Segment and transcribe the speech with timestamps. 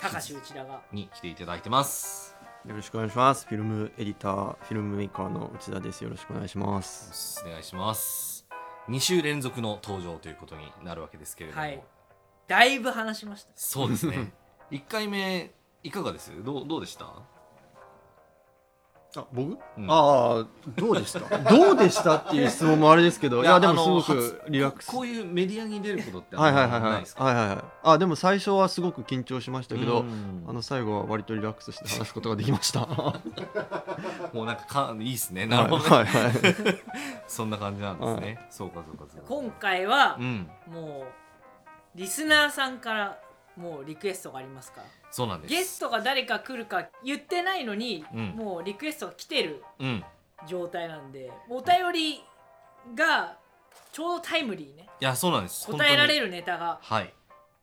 [0.00, 2.36] 高橋内田がに来ていただいてます。
[2.66, 3.46] よろしくお願いします。
[3.46, 6.04] フィルムエディター、フィルムメーカーの内田です。
[6.04, 7.42] よろしくお願いします。
[7.46, 8.46] お願いします。
[8.88, 11.82] 2週連続の登場ということになるわけですけれども、はい
[12.46, 14.32] だいぶ話しましたそうですね。
[14.70, 16.32] 1回目いかがです？
[16.42, 17.12] どうどうでした？
[19.16, 21.20] あ、僕、うんああ、どうでした？
[21.50, 24.86] どうでしたっていう質問もあれですけど、いや、でもすごくリラックス。
[24.90, 27.16] こういうメディアに出ることってあはいんはいはいはいまないです。
[27.16, 27.24] か？
[27.24, 27.58] はいはいはい。
[27.84, 32.80] あ、でも最初はすごく緊張しましたけど、うんあの最後は割とリラックスして話すことができました。
[32.80, 33.14] は
[34.34, 35.44] もうなんかかいいっすね。
[35.44, 36.32] いなるほど、ねはいはい。
[37.26, 38.46] そんな感じなんですね。
[38.50, 39.26] そうかそうかそうか。
[39.26, 41.04] 今回はうん、も
[41.94, 43.18] うリスナーさんから
[43.58, 44.80] もうリクエストがありますか？
[44.80, 45.50] らそうなんです。
[45.54, 50.04] ゲストが誰か来るか言ってないのに、うんもうリクエストが来てるうん。
[50.46, 52.24] 状態なんでお便り
[52.94, 53.36] が
[53.92, 55.66] ちょうどタイムリーねいやそうなんです。
[55.66, 56.26] 答えられる。
[56.26, 57.12] るネタがはい。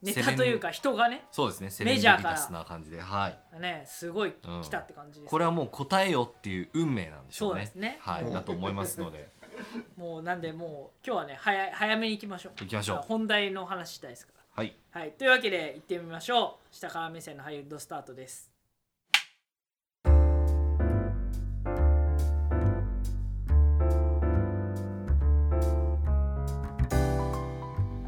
[0.02, 1.70] ネタというか人がねそうですね。
[1.72, 3.60] セメジャーかな感じで、はい。
[3.60, 7.62] ねすごいうん来たって感じです、これはもう答えよっていう運命なんでしょうね。
[7.62, 9.30] そうですねはい、だと思いますので、
[9.96, 14.34] もうなんでもう今日はね早い早めに行きましょう行きましょう本題の話したいですか？
[14.58, 15.12] はい、らはい。
[15.12, 16.74] というわけで行ってみましょう。
[16.74, 18.50] 下から目線のハリウッドスタートです。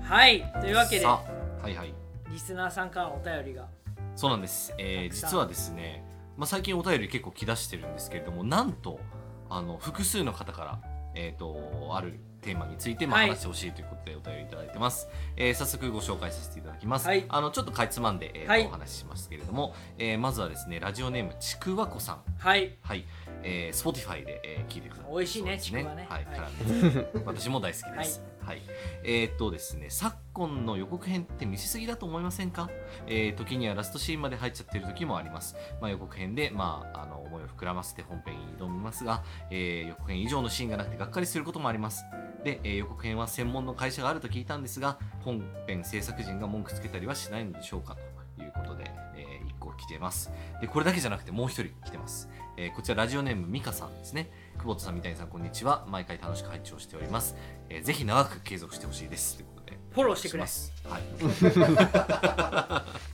[0.02, 0.50] はい。
[0.62, 1.22] というわけでは
[1.68, 1.94] いはい、
[2.32, 3.68] リスナーさんからのお便りが。
[4.16, 4.74] そうなんです。
[4.78, 6.06] えー、実はですね、
[6.38, 9.02] まあ最近お便り結構来だしてるんですけれども、なんと
[9.50, 10.80] あの複数の方から
[11.14, 15.10] えっ、とあるテーマについて話してほしいということでお便りいただいてます。
[15.36, 17.08] えー早速ご紹介させていただきます。
[17.08, 22.22] はいあのちょっとかいつまんで、えーとはいお話ししますけれども、えーまずはですねラジオネームちくわこさん。
[22.38, 23.04] はいはい、
[23.44, 25.12] えー、Spotify で、えー聞いてください。
[25.12, 28.24] 美味しいねそうですちくわねはい、はいからね私も大好きです。
[28.48, 28.62] はい、
[29.04, 32.70] えーっとですね、昨今の予告編って見せすぎだと思いませんか？
[33.06, 35.58] えー、時にはラストシーンまで入っちゃってる時もあります。
[35.82, 39.22] まあ予告編でまああの思いを膨らませて本編に挑みますが、
[39.52, 42.06] えー予告編以上のシーンがなくてがっかりすることもあります。
[42.44, 47.96] で、えー予告編は専門の会社があると聞いたんですが、本編制作陣が文句つけたりはしないのでしょうか
[48.38, 50.32] ということで、えー、1個来てます。
[50.62, 52.30] で、これだけじゃなくてもう一人来てます。
[52.58, 54.32] えーこちらラジオネームミカさんですね。
[54.58, 55.86] 久保田さん、三谷さん、こんにちは。
[55.90, 57.36] 毎回楽しく拝聴しております。
[57.70, 59.36] えーぜひ長く継続してほしいです。
[59.38, 59.78] ということで。
[59.92, 60.72] フォローしてくれます。
[60.86, 61.02] はい。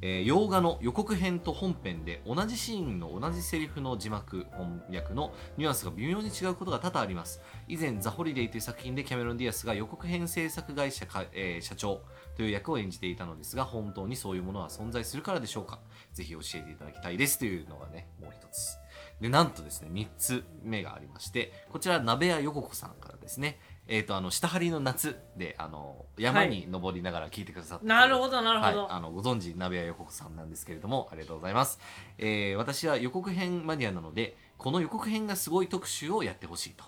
[0.00, 7.40] えー洋画の予告編と本編で同じシーンの同じセリフの字幕翻訳のニュアンスが微妙に違うことが多々あります。
[7.66, 12.02] 以前「ザ・ホリデー」という作品でキャメロン・ディアスが予告編制作会社か、えー社長
[12.36, 15.80] という役を演じていたのですが本当にそういうものは存在するからでしょうか。
[16.12, 18.78] ぜひ教えていただきたいですというのがねもう一つ。
[19.20, 23.58] でなんとですね3つ目がありましてこちら鍋屋横子さんからですね
[23.88, 31.80] えっ、とあの下張りの夏であの山に登りながら聞いてくださって、なるほどなるほど、はい、あのご存知鍋屋横子さんなんですけれどもありがとうございます、
[32.18, 36.84] えー私は予告編マニアなのでこの予告編がすごい特集をやってほしいと。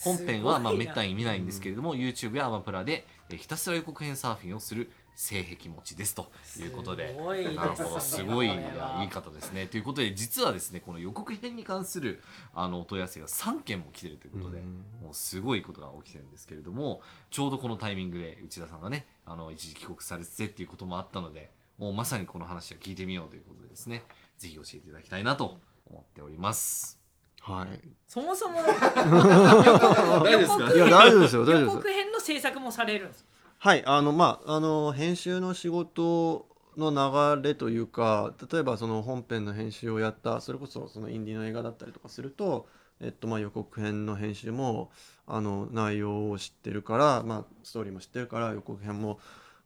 [0.00, 6.30] 本編はまあめったに見ないんですけれども YouTube やアマプラで、えーひたすら予告編サーフィンをする性癖持ちですと
[6.60, 7.08] いうことで。
[7.08, 7.56] すごいですね。
[7.56, 8.00] なるほど。
[8.00, 9.66] すごいいこれはやいい方ですね。
[9.66, 12.22] ということで実はですねこの予告編に関する
[12.54, 14.60] あのお問い合わせが3件も来てるということで、
[15.02, 24.04] もうすごいことが起きてるんですけれどもちょうどこのタイミングで内田さんがねあの一時帰国されててっていうこともあったのでもうまさにこの話を聞いてみようということでですね
[24.36, 25.58] ぜひ教えていただきたいなと
[25.90, 26.96] 思っております。
[27.40, 27.80] はい。
[28.06, 31.88] そもそも大丈夫ですかいや、大丈夫ですよ、大丈予夫です告。
[31.88, 33.24] 編の制作もされるんです
[33.60, 36.46] はい、あの、まあ、あの、編集の仕事
[36.76, 36.92] の
[37.36, 42.68] 流れというか、例えばその本編の編集をやった、それこそそのインディーの映画だったりとかすると、
[43.00, 44.92] えっと、まあ予告編の編集も、
[45.26, 49.18] あの、内容を知ってるから、まあ、ストーリーも知ってるから、予告編も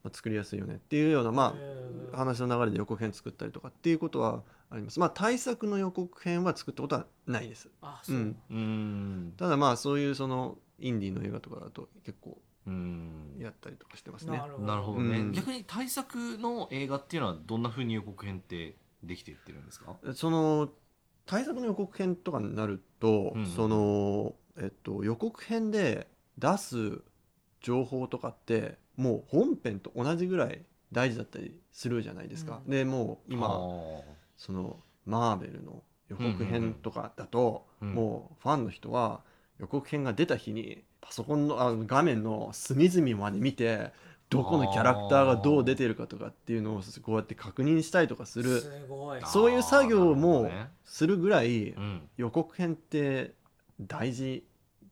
[0.02, 1.54] まあ作りやすいよねっていうような、ま
[2.12, 4.98] あ、話の流れで予告編作ったりとかっていうことはあります。
[5.00, 7.68] まあ、対策の予告編は作ったことはないです。
[7.82, 8.36] あそうう、ん。
[8.50, 12.38] うーんただまあ、そういうその、インディーの映画とかだと結構
[13.38, 14.38] やったりとかしてますね。
[14.60, 14.76] な。
[14.76, 15.00] るほど。
[15.00, 15.32] ね、うん。
[15.32, 19.96] 逆に対策の映画っていうのはどんな風に予告編ってできていってるんですか？
[20.14, 20.68] その
[21.26, 27.02] 対策の予告編とかになると、うんその、えっと、予告編で出す
[27.60, 32.60] 情報とかってもう本編と同じぐらい大事だったりするじゃないですか。
[32.64, 32.70] うん。
[32.70, 34.02] でもう今は
[34.36, 37.96] そのマーベルの予告編とかだと、うんうんうん。
[37.96, 39.22] もうファンの人は
[39.58, 43.92] 予告編が出た日にパソコンのあの画面の隅々まで見て
[44.30, 48.60] どこのキャラクターがどう出てるかとかっていうのをこうやって確認したりとかする。
[48.60, 49.20] すごい。
[49.22, 50.50] あそういう作業も
[50.86, 52.08] するぐらいうん。
[52.16, 53.34] 予告編って
[53.78, 54.42] 大事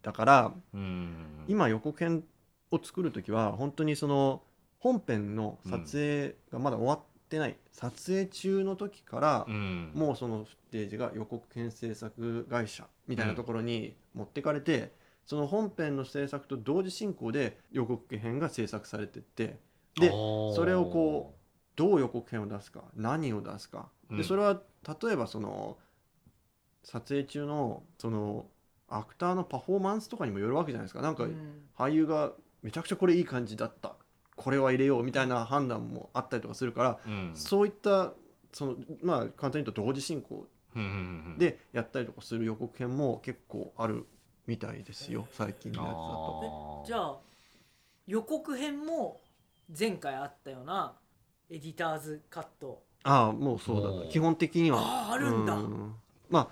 [0.02, 1.44] だからうん。
[1.48, 2.22] 今予告編
[2.70, 4.42] を作る時は本当にその
[4.78, 9.92] 本編の撮影がまだ終わってない、撮影中の時からうん。
[9.94, 14.92] もうそのフッテージが予告編制作会社みたいなところに持ってかれて、
[15.30, 19.60] その本編の制作と同時進行で予告編が制作されてって
[19.94, 21.36] でそれをこ
[21.76, 24.16] どう予告編を出すか何を出すか、うん。
[24.16, 24.60] でそれは
[25.00, 25.78] 例えばその
[26.82, 28.48] 撮影中のその
[28.88, 31.00] アクターのパフォーマンスとかにもよるわけじゃないですか。
[31.00, 31.36] なんかうん。
[31.78, 32.32] 俳優が
[32.64, 33.94] めちゃくちゃこれいい感じだった。
[34.34, 37.30] これは入れようみたいな判断もあったりとかするから、うん。
[37.36, 38.14] そういった
[38.52, 40.48] そのまあ簡単に言うと同時進行
[41.38, 44.08] でやったりとかする予告編も結構ある
[44.50, 46.84] みたいですよ最近のやつだと。
[46.84, 47.16] じゃあ
[48.08, 49.20] 予告編も
[49.78, 50.96] 前回あったような
[51.48, 52.82] エディターズカット。
[53.04, 54.80] ああもうそうだ基本的には。
[54.80, 55.54] あああるんだ。
[55.54, 55.94] うん。
[56.28, 56.50] ま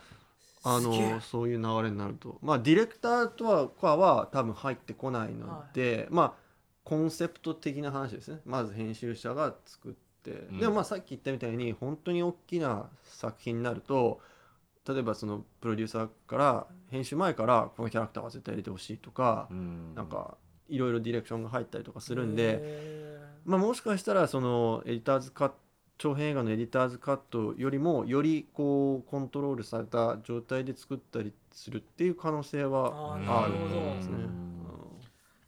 [0.62, 2.38] ああのそういう流れになると。
[2.40, 6.32] まあディレクターとはかは多分入ってこないので、まあ
[6.84, 8.38] コンセプト的な話ですね。
[8.46, 9.92] まず編集者が作っ
[10.22, 10.60] て、ん。
[10.60, 14.20] でもまあさっき言ったみたいに本当に大きな作品になると
[14.88, 19.94] 例えばそのプロデューサーから編集前からこのキャラクターは絶対入れてほしいとか、うん。
[19.94, 20.36] なんか
[20.68, 25.54] いろいろディレクションが入ったりとかするんで、へまあ、もしかしたらそのエディターズカット
[25.98, 33.80] 長編映画のエディターズカットよりもよりこうコントロールされた状態で作ったりするっていう可能性はあるなるほど。
[33.94, 33.96] ん。
[33.96, 34.16] ですね。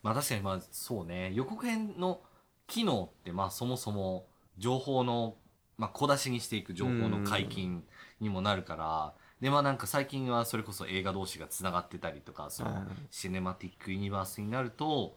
[0.02, 1.30] まあ確かにまあそうね。
[1.34, 2.20] 予告編の
[2.66, 4.26] 機能ってまあそもそも
[4.58, 5.36] 情報の、
[5.78, 7.84] まあ、小出しにしていく情報の解禁
[8.20, 15.16] にもなるから、でまあなんか最近はそれこそ映画同士がつながってたりとかそのはいシネマティックユニバースになると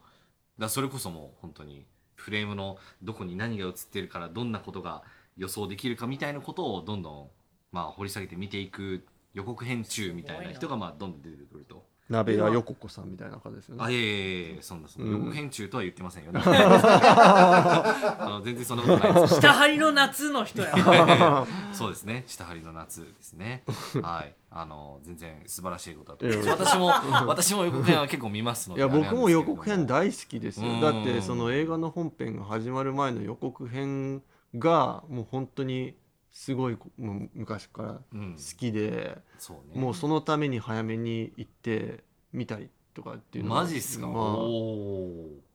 [0.58, 1.86] だそれこそもう本当に
[2.16, 5.04] フレームのどこに何が映ってるからどんなことが
[5.36, 7.28] 予想できるかみたいなことをどんどん
[7.72, 11.86] まあ掘り下げて見ていく予告編中みたいな人がまあどんどん出てくると。
[12.14, 13.84] 鍋屋横子さんみたいな感じですよね。
[13.84, 15.10] あいえいえいえそんなそんな。
[15.10, 15.18] うん。
[15.20, 16.40] 予告編中とは言ってませんよ、ね。
[16.46, 19.42] あの全然そんなことないです。
[19.42, 20.74] 下張りの夏の人や。
[21.74, 22.24] そうですね。
[22.28, 23.64] 下張りの夏ですね。
[24.02, 24.34] はい。
[24.52, 26.26] あの全然素晴らしいことだと。
[26.26, 26.88] 思います私も
[27.28, 30.70] 私も予告編は結構見ますのでいや僕も予告編大好きですよ。
[30.70, 30.82] うん。
[30.82, 34.22] だってその映画の本編が始まる前の予告編
[34.56, 35.96] がもう本当に
[36.34, 39.80] すごいもう昔から好きで、そうね。
[39.80, 42.04] もうそのために早めに行って
[42.34, 44.46] 見たりとかっていうのはマジっすか、まあ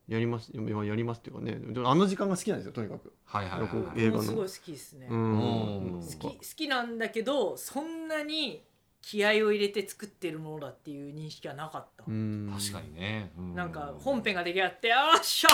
[0.07, 0.51] やります。
[0.55, 3.13] ややりますっていうかねでもあの時間が好きなんですよとにかく。
[3.25, 4.23] はいはいはい、映画の。
[4.23, 5.93] すごい好きですね、うん。
[5.95, 6.01] うん。
[6.01, 8.63] 好き好きなんだけどそんなに
[9.01, 12.51] 気合を入れて作ってるものだっていう認識はなかった、うん。
[12.57, 15.49] 確かにね、うなんか本編が出来上がって「よっしゃ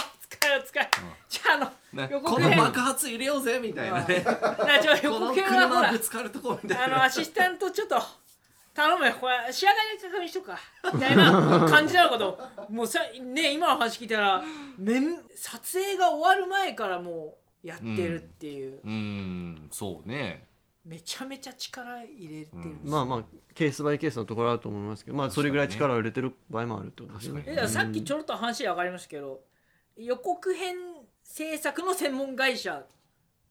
[0.47, 0.89] よ使え」
[1.29, 4.23] じゃああのね予告編この爆発入れようぜみたいなね。
[4.23, 6.85] なちょ予この告編はほら車ぶつかるとこみたいな。
[6.85, 8.01] あのアシスタントちょっと
[8.73, 9.13] 頼むよ。
[9.19, 10.59] これ仕上がり確認しとくか。
[10.93, 12.39] みたいな感じなのかと。
[12.69, 14.43] もうさね今の話聞いたら
[14.77, 19.67] めん撮影が終わる前からもうやってるっていう、うん。
[19.71, 20.47] そうね。
[20.85, 23.23] めちゃめちゃ力入れてるんですよ、まあまあ
[23.55, 27.41] ケースバイケースのところあると思いますけどまあそれぐらい力を入れてる場合もあるってことですよね。
[27.41, 29.41] 確かえだからさっきちょろっと話上がりましたけど
[29.97, 30.75] 予告編
[31.23, 32.85] 制作の専門会社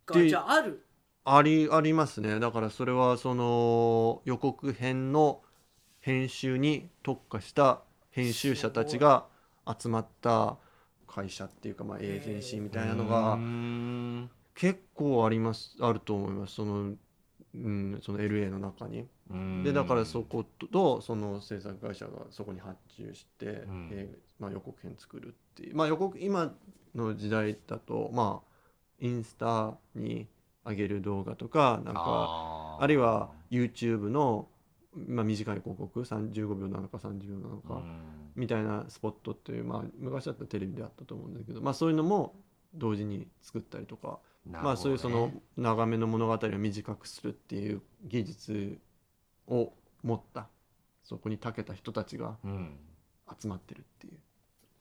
[0.07, 0.87] がでじゃあある？
[1.25, 2.39] ありありますね。
[2.41, 5.43] だからそれはその予告編の
[6.01, 9.27] 編集に特化した編集者たちが
[9.67, 10.59] 集まった
[11.07, 14.31] 会社っていうかまあエージェンシーみたいなのうがん。
[14.55, 16.55] 結構ありますあると思います。
[16.55, 16.95] その,、
[17.55, 19.07] うん、その LA の中に。
[19.31, 19.63] うん。
[19.65, 23.89] でだからそことその制作会社がそこに発注して、ん。
[23.93, 26.53] えーまあ、予告編作るっていうまあ予告今
[26.95, 28.55] の時代だとまあ
[29.01, 30.27] インスタに
[30.67, 34.49] 上げる動画とかなんかあるいは YouTube の、
[34.95, 38.01] まあ、短い広告35秒なのか30秒なのか、うん。
[38.35, 42.35] みたいなスポットっていう、まあ、昔だったらテレビであったと思うんだけど、まあ、そういうのも
[42.75, 44.59] 同時に作ったりとか、ね。
[44.61, 48.79] まあ、そういうその長めの物語を短くするっていう技術
[49.47, 50.49] を持った
[51.03, 52.77] そこに長けた人たちがうん。
[53.41, 54.19] 集まってるっていう。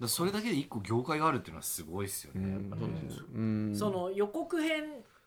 [0.04, 4.84] だそれだけで一個業界があるっていうのはすごいですよね、やっぱりうんその予告編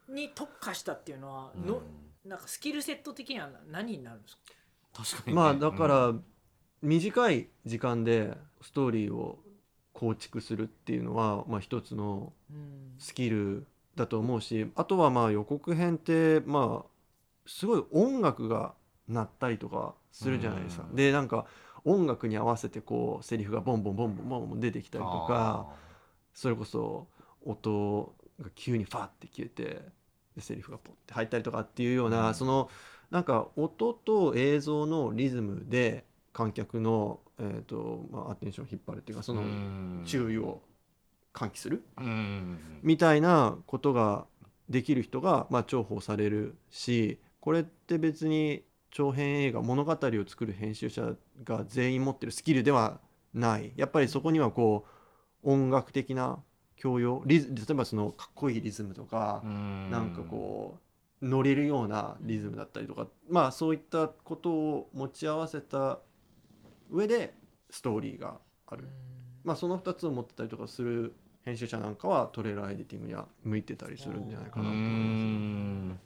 [0.08, 1.66] に特化したっていうのはうん。
[1.66, 1.82] の、
[2.24, 4.42] なんかスキルセット的には何になるんですか？
[5.04, 6.16] 確かにね、まあだかうん。
[6.16, 6.22] ら
[6.82, 9.38] 短い時間でストーリーを
[9.92, 12.94] 構築するっていうのは、まあ、一つのうん。
[12.98, 16.90] スキルだと思うしあとはまあ予告編ってまあ
[17.46, 18.74] すごい音楽が
[19.08, 20.86] 鳴ったりとかするじゃないですか。
[20.88, 20.96] うん。
[20.96, 21.46] でなんか
[21.86, 25.68] 音楽に合わせてこうセリフがボンボンボンボンボンボン出てきたりとか
[26.34, 27.06] それこそ
[27.44, 29.82] 音が急にファーって消えて
[30.34, 32.34] でセリフがポンって入ったりとかっていうような、うん。
[32.34, 32.68] その
[33.10, 40.02] なんか音と映像のリズムで観客の、えーとまあ、アテンションを引っ張るっていうかそのうん。
[40.04, 40.60] 注意を
[41.32, 42.58] 喚起するうん。
[42.82, 44.26] みたいなことが
[44.68, 51.14] できる人が、まあ、重宝されるしこれって別に長編映画物語を作る編集者
[51.44, 53.00] が全員持ってるスキルでは
[53.34, 53.72] ない。
[53.76, 54.86] やっぱりそこにはこ
[55.44, 56.42] う音楽的な
[56.76, 59.90] 教養リズ例えばそのかっこいいリズムとか、うん。
[59.90, 60.78] なんかこ
[61.22, 66.00] う乗れるようなリズムだったりとかまあそういったことを持ち合わせた
[66.90, 67.34] 上で
[67.70, 68.88] ストーリーがある。
[69.44, 71.14] まあ、その2つを持ってたりとかする
[71.44, 75.22] 編集者なんかはトレーラーエディティングには向いてたりするんじゃないかうなと思います。
[75.22, 76.00] ん。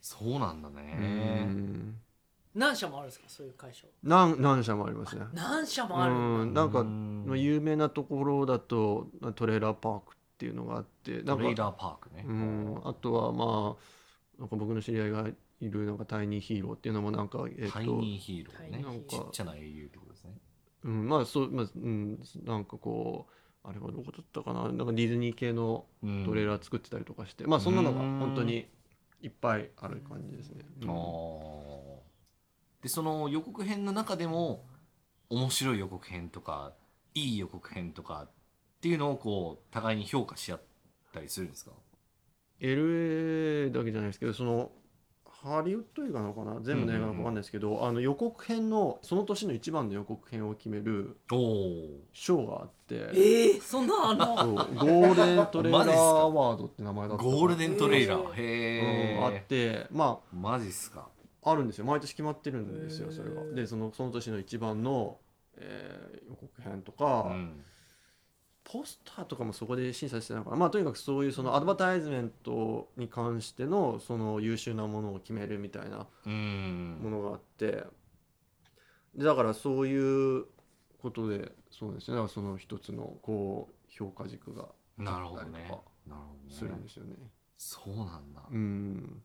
[0.00, 2.00] そうなんだうねん
[2.54, 3.24] 何社もあるんですか？
[3.28, 3.86] そういう会社。
[4.02, 5.24] 何何社もありますね。
[5.32, 7.24] 何社もあるうんなんかうん。
[7.26, 12.24] まあ有名なところだとトレーラーパークっていうのがあってなんかトレーラーパークね。
[12.26, 15.28] うんあとはまあなんか僕の知り合いが
[15.60, 18.68] いるなんかタイニーヒーローっていうのもなんかえっとタイニーヒーローね。
[18.70, 19.26] タイニーヒーロー。
[19.26, 20.32] ちっちゃな英雄ってことですね。
[20.84, 24.62] うんまあそうまあうんなんかこうあれはどこだったかな？
[24.64, 26.24] なんかディズニー系のうん。
[26.24, 28.66] トレーラー作ってたりとかして、まあそんなのがうん本当に
[29.22, 30.64] いっぱいある感じですね。
[30.82, 30.90] うん。
[30.90, 31.89] あー
[32.82, 34.64] でその予告編の中でも
[35.28, 36.72] 面白い予告編とか
[37.14, 38.30] いい予告編とかっ
[38.80, 40.60] ていうのをこう互いに評価し合っ
[41.12, 41.72] たりするんですか
[42.60, 44.70] ？LA だけじゃないですけどその
[45.42, 46.60] ハリウッド映画なのかな？
[46.60, 51.16] 全部の映画なのか分かんないですけど、あの予告編のその年の一番の予告編を決める
[52.12, 53.10] 賞があって。
[53.14, 54.36] ええそんなあんの？
[54.36, 58.34] そうゴールデントレーラーアワードって名前だったゴールデントレーラー。
[58.36, 61.08] えへうん、あっえてまマジっすか
[61.42, 61.84] ああるんですよ。
[61.84, 63.44] 毎年決まってるんですよそれが。
[63.44, 65.18] でそのその年の一番の、
[65.56, 67.64] えー予告編とか、うん。
[68.62, 76.98] ポスターとかもそこで審査してたのかなまあとにかくそういうそのアドバタイズメントに関してのその優秀なものを決めるみたいなうん。
[77.02, 77.84] ものがあって。
[79.14, 80.44] でだからそういう
[81.02, 82.16] ことでそうですね。
[82.16, 84.68] だからその一つのこう評価軸が
[84.98, 85.72] なるほどね。
[86.50, 87.16] するんですよね。
[87.56, 88.42] そうなんだ。
[88.50, 89.22] うん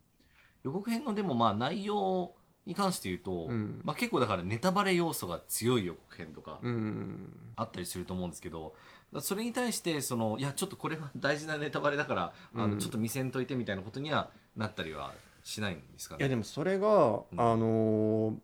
[0.66, 2.34] 予告編のでもまあ内容
[2.66, 3.80] に関して言うと、うん。
[3.84, 7.30] まあ、結構だからネタバレ要素が強い予告編とかうん。
[7.56, 8.74] あったりすると思うんですけど
[9.20, 12.72] それに対してそのいやちょっとこれは大事なネタバレだから、あうん。
[12.72, 16.22] のちょっと見せんといてみたいなことにはなったりはしないんですかね？
[16.22, 17.40] いやでもそれが、うん。
[17.40, 18.36] あのー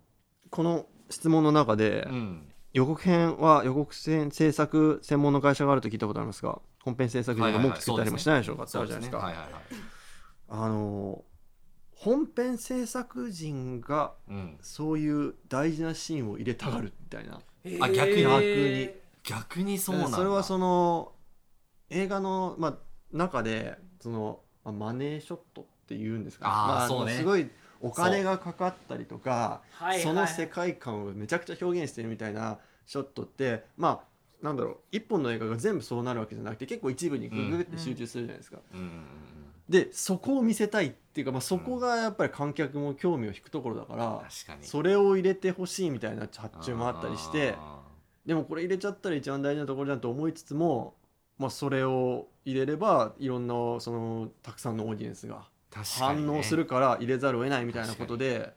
[0.52, 2.48] この質問の中で、うん。
[2.74, 8.64] 予告編は予告編制作専門の会社があると聞いたことありますが本編制作人が文句つけたりもしないでしょうか？
[8.64, 9.18] ってあるじゃないですか。
[9.18, 9.52] はいはいはい。
[10.50, 11.31] あのー
[12.04, 17.40] 本編制作人がうん、そういう大事なシーンを入れたがるみたいな、
[17.80, 18.24] あ逆に。
[18.24, 18.90] 逆に。
[19.24, 20.18] 逆にそうなんだ。
[20.18, 21.12] それはその
[21.92, 22.78] 映画の、まあ、
[23.12, 27.18] 中でその、まあ、マネーショットっていうんですか、あーまあ、そうね。
[27.18, 27.48] すごい
[27.82, 30.02] お金がかかったりとかはいはい。
[30.02, 34.78] その世界観をめちゃくちゃ表現してるみたいなショットってまあなんだろう。
[34.92, 38.58] 一本の映画が全部そうなるわけじゃなくて結構一部にグググって集中するじゃないですか。
[38.74, 39.06] うんうん
[39.72, 44.68] でそこを見せたいっていうか、まあ、そこがやっぱり観客も興味を引くところだから、確かに。
[44.68, 47.80] それを入れてほしいみたいな発注もあったりしてあ
[48.26, 50.94] でもこれ入れちゃったら一番大事なところじゃんと思いつつも、
[51.40, 58.54] まあ、それを入れればいろんなそのたくさんのオーディエンスが反応するから入れざるを得ないみたいなことで、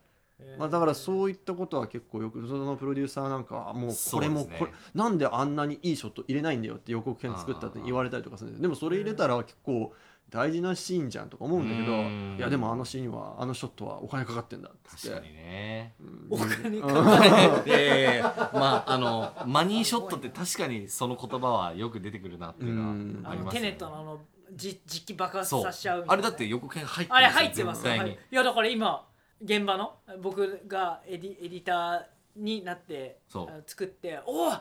[0.59, 9.93] まあ、だからそういったことは結構よくそのプロデューサーなんかはもうこれもこれなんであんなにいいショット入れないんだよって予告編作ったって言われたりとかするんですでもそれ入れたら結構
[10.31, 12.37] 大事なシーンじゃんとか思うんだけどうん。
[12.39, 15.09] いやでもあのシーンはあのショットはお金かかってんだっつって。
[15.11, 15.95] 確かにね。
[16.01, 16.27] うん。
[16.31, 23.23] お金かうんか いやいやいやまああのマニーショットって確かにその言葉はよく出てくるなっていううん。
[23.23, 24.21] のはありますよねテネットのあの
[24.53, 26.13] じ実機爆発させちゃうみたいな。
[26.15, 29.07] あれだって予告編入ってあれ入ってますい、いやだから今
[29.43, 32.05] 現場の僕がエディエディター
[32.37, 33.47] になってそう。
[33.49, 34.53] あ作って「おお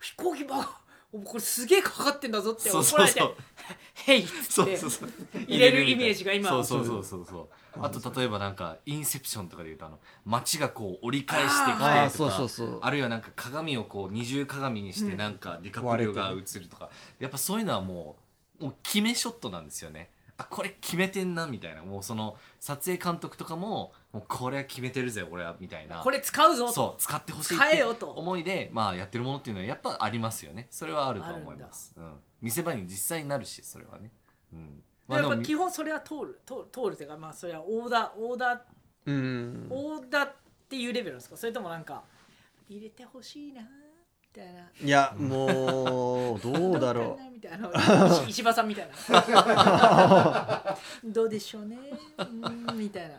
[0.00, 0.64] 飛行機爆
[1.24, 3.36] これすげえかかってんだぞ」ってそう怒られてそうそう
[4.06, 4.78] 「へい」っつって
[5.46, 7.48] 入れるイメージが今そうそうそうそうそう。
[7.78, 18.16] あと例えばなんかインセプションとかで言うとあの街がこう折り返してきてとかそうそうそうあるいはなんか鏡をこう二重鏡にしてなんかディカプリオが映るとか、やっぱそういうのはも
[18.60, 20.10] うもう決めショットなんですよね。
[20.38, 21.82] あこれ決めてんなみたいな。
[21.82, 26.00] もうその撮影監督とかももうこれは決めてるぜ俺はみたいな。
[26.00, 26.72] これ使うぞと。
[26.72, 28.10] そう使ってほしい使えよと。
[28.12, 30.68] 思いでまあやってるものっていうのはやっぱありますよね。
[30.70, 34.10] それはあると思います、うん、見せ場に実際になるしそれはね、
[34.52, 38.58] うん、まあやっぱ基本それは通る通る通るっていうかまあそれはオーダーオーダー。
[39.06, 39.66] うん。
[39.70, 40.32] オーダーっ
[40.68, 41.36] ていうレベルなんですか？
[41.36, 42.02] それともなんか
[42.68, 43.68] 入れてほしいなみ
[44.32, 44.70] たいな。
[44.82, 47.70] いやもうどうだろかなみたいな。
[48.24, 50.76] 石 石破さんみたいな。
[51.04, 51.76] どうでしょうね
[52.18, 53.14] うーんみたいな。
[53.14, 53.18] う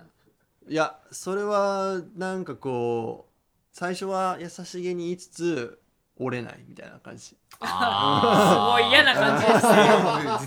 [0.69, 3.33] いやそれはなんかこう
[3.71, 5.79] 最初は優しげに言いつつ
[6.19, 9.55] 折れないみたいな感じ、すあごい嫌な感じです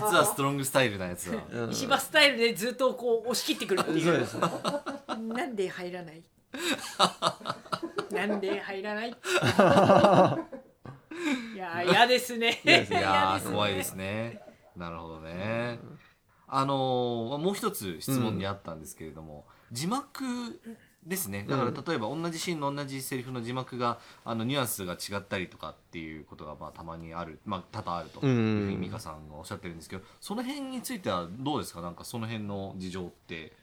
[0.05, 4.35] 実はストロングスタイルなやつだうん石破スタイルでずっとこう押し切ってくるっていうそうです
[5.33, 6.21] なんで入らない？
[8.11, 9.09] なんで入らない？
[11.55, 12.61] いやー嫌ですね。
[12.65, 14.41] 嫌ですいや怖いですね。
[14.75, 15.79] なるほどね。
[16.47, 20.59] あのーもう一つ質問にあったんですけれども、字幕
[21.05, 21.45] ですね。
[21.49, 27.39] だから例えば同じシーンの同じセリフの字幕があのニュアンスが違ったりとかっていうことがまあたまにある。
[27.45, 28.25] まあ多々あると。
[28.25, 31.81] いうふうに美香さんがおっしゃってるんですけどその辺についてはどうですか？
[31.81, 33.53] なんかその辺の事情って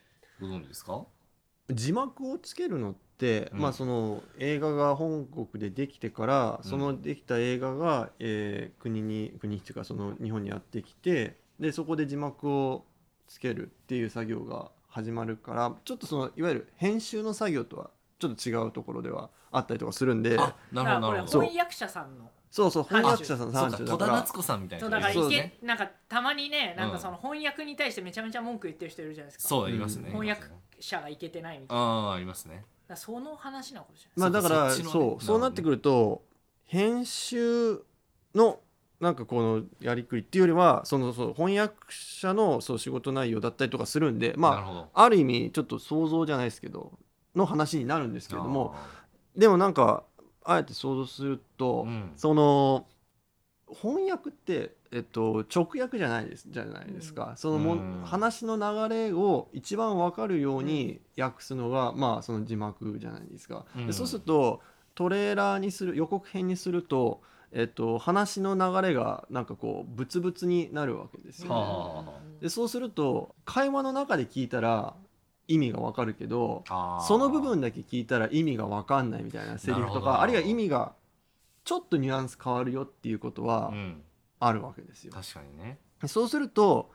[0.41, 1.03] ご存知ですか？
[1.69, 3.59] 字幕をつけるのって、うん。
[3.61, 6.69] まあその映画が本国でできてから、うん。
[6.69, 12.85] そのできた映画が、えー国に国っていうかその日本にやってきてでそこで字幕を
[13.27, 17.89] つけるっていう作業が始まるからちょっとそのいわゆる編集の作業とは
[18.19, 20.37] ちょっと違うところではあったりとかするんで。
[20.37, 22.29] あなるほどなるほだからこどれ翻訳者さんの。
[22.51, 23.87] そうそう翻訳者さんそうか30だから。
[23.87, 25.77] 戸田夏子さんみたいなそうだからいけ、なん。
[25.77, 29.49] かたまにねなんかうんその翻訳に対してめちゃめちゃ文句言ってる人いるじゃないですか。
[29.49, 30.11] そうありますね、うん。
[30.11, 30.43] 翻訳
[30.79, 31.83] 者がいけてないみたいな。
[31.83, 32.65] ああありますね。
[32.87, 36.23] らその話なのかもしれまあだからそうそうなってくると
[36.65, 37.83] 編集
[38.33, 38.59] の
[38.99, 46.91] なんかこのやりくりっていうよりはそのそう翻訳者のそう仕事内容だったりとかするんでまあある意味ちょっと想像じゃないですけど
[47.35, 48.99] の話になるんですけれどもあ
[49.37, 50.03] でもなんか
[50.43, 52.11] あえて想像すると、うん。
[52.15, 52.87] その
[53.71, 58.01] 翻訳って、えっと、直訳じゃないですじゃないですか、そのも、うん。
[58.03, 64.61] 話の流れを一番わかるように訳すのが、まあその字幕じゃないですか、そうすると
[64.95, 72.11] トレーラーにする予告編にすると、えっと、話の流れがなんかこうブツブツになるわけですよ、はあね。
[72.41, 74.93] でそうすると会話の中で聞いたら
[75.47, 76.63] 意味がわかるけど
[77.07, 80.93] その部分だけ聞いたら意味がわかんないみたいなセリフとかあるいは意味が
[81.63, 84.01] ちょっとニュアンス変わるよっていうことはうん。
[84.41, 85.11] あるわけですよ。
[85.13, 85.79] 確かにね。
[86.07, 86.91] そうすると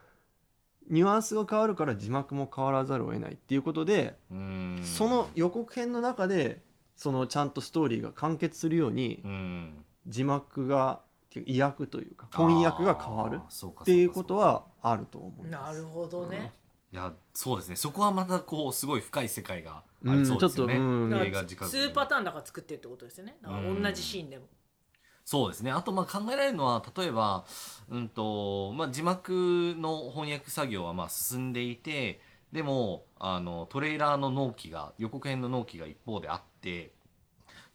[0.89, 4.81] ニュアンスが変わるから字幕も変わらざるを得ないっていうことで、うん。
[4.83, 6.63] その予告編の中で
[6.95, 11.01] そのちゃんとストーリーが完結するようにうん字幕が
[11.45, 15.73] 意訳というか翻訳が変わるっていうことはあると思います。
[15.73, 16.53] なるほどね、
[16.93, 17.75] いやそうですね。
[17.75, 21.09] そこはまたこうすごい深い世界がありうんそうですよね、ちょっとうん。
[21.09, 23.37] だから映画時間2パターンだから作ってるってことですよね。
[23.43, 24.45] 同じシーンでも、
[25.25, 25.71] そうですね。
[25.71, 27.45] あとまあ考えられるのは例えば、
[27.89, 36.93] うんとまあ、字幕の翻訳作業はまあ進んでいてでもあのトレーラーの納期が予告編の納期が一方であって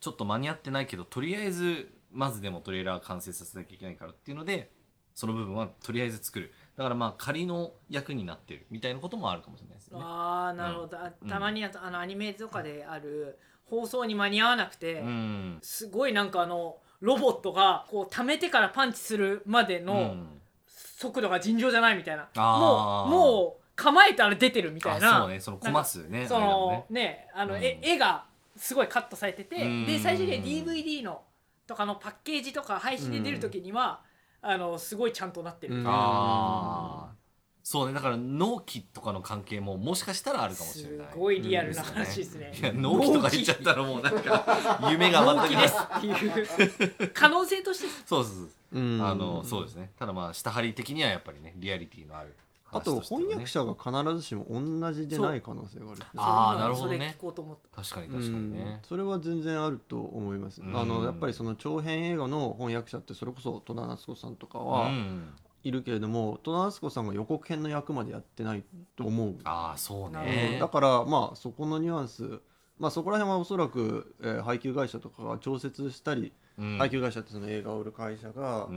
[0.00, 4.70] ちょっと間に合ってないけどとりあえずまずでもトレーラー完成させなきゃいけないからっていうので
[5.14, 6.52] その部分はとりあえず作る。
[6.76, 10.04] だからまあ仮の役になってるみたいなこともあるかもしれないですよね。
[10.06, 11.28] ああなるほど、あうん。
[11.28, 15.58] たまにああのアニメとかである放送に間に合わなくて、うん。
[15.62, 20.40] すごいなんかあのロボットがこう溜めてからパンチするまでうのん。
[20.66, 23.10] 速度が尋常じゃないみたいな、あー。
[23.10, 25.40] もうもう構えたら出てるみたいあなそうね。
[25.40, 27.62] そのコマ数ねそ間ののねあの、うん。
[27.62, 28.24] え絵が
[28.56, 29.86] すごいカットされててうん。
[29.86, 31.22] で最終的に DVD の
[31.70, 34.00] とかのパッケージとか配信で出る時には、
[34.42, 35.86] あのすごいちゃんとなってる、うん。
[35.86, 37.14] ああ
[37.62, 37.94] そうね。
[37.94, 41.06] だから納期とかの関係ももしかしたらあるかもしれない。
[41.12, 42.52] すごいリアルな話ですね。
[42.60, 47.10] いや納期とか言っちゃったらもうなんか夢が全く納期ですっていう。
[47.14, 47.88] 可能性として。
[48.04, 49.06] そうそうそううん。
[49.06, 49.92] あのそうですね。
[49.96, 52.34] ただまあ下張り的にはやっぱりねリアリティのある
[52.72, 56.02] あと翻訳者が必ずしも同じでない可能性がある。
[56.16, 56.96] あーそんなるほどね。
[56.96, 57.82] それ聞こうと思った。
[57.82, 58.52] 確かに確かにうん。
[58.52, 60.76] ねそれは全然あると思います、うん。
[60.78, 65.34] あのやっぱりその長編映画の翻訳者ってそれこそ戸田夏子さんとかうはん。
[65.62, 68.64] いるけれども、戸田夏子さんが予告編の役までやってない
[68.96, 70.58] と思う、ああそうね。
[70.58, 72.40] だからまあそこのニュアンス
[72.78, 76.78] まあそこら辺はおそらく、えー配給会社とかが調節したり、うん。
[76.78, 78.68] 配給会社ってその映画を売る会社が、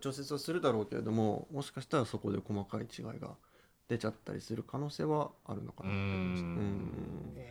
[0.00, 3.36] 調節をするだろうけれどももしかしたらそこで細かい違いが
[3.88, 5.90] 出ちゃったりする可能性はあるのかな。
[5.90, 6.06] と思い
[7.36, 7.42] ま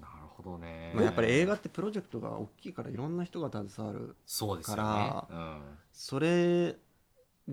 [0.00, 0.92] なるほどね。
[0.94, 6.76] まあ、やっぱり映画ってプロジェクトが大きいからいろんな人が携わるそうですよねかうんそれ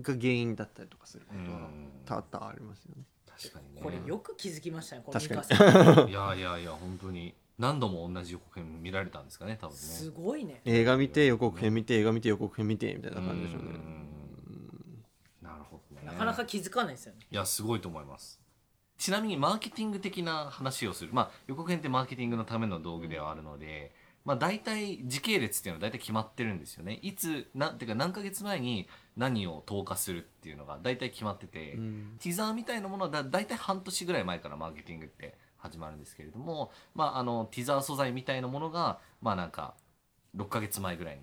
[0.00, 3.04] が原因だったりとかするこうとはん多々ありますよね。
[3.26, 3.80] 確かにね。
[3.82, 5.02] これよく気づきましたね。
[5.04, 6.10] この確かに。
[6.10, 9.78] いやいやいや本当に何度も同じ予告編見られたんですかね多分ね。
[9.78, 10.62] すごいね。
[10.64, 13.68] 映画見て予告編見て映画見て予告編見てみたいな感じでしょうね。
[13.68, 15.04] うん。
[15.42, 16.06] なるほどね。
[16.06, 17.18] なかなか気づかないですよね。
[17.30, 18.40] いやすごいと思います。
[18.96, 21.10] ちなみにマーケティング的な話をする。
[21.12, 23.92] まあ予告編ってマーケティングのための道具ではあるので、
[24.24, 26.98] まあ大体時系列っていうのは大体決まってるんですよね。
[27.02, 32.16] いつなんていうか何ヶ月前に何を投下するっていうのが大体決まってて、うん。
[32.22, 39.74] ティザーみたいなものはだ大体半年ぐらい前からマーケティングって始まるんですけれども、まあ、あのティザー素材みたいなものがまあなんか
[40.36, 41.22] 6ヶ月前ぐらいに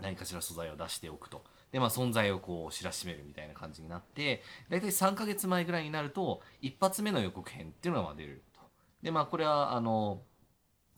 [0.00, 1.44] 何かしら素材を出しておくと。
[1.72, 8.60] でまあ、存在をこう知らしめるみたいな感じになって大体3ヶ月前ぐらいになると一発目の予告編っていうのがまあ出ると。
[9.04, 10.20] でまあこれはあの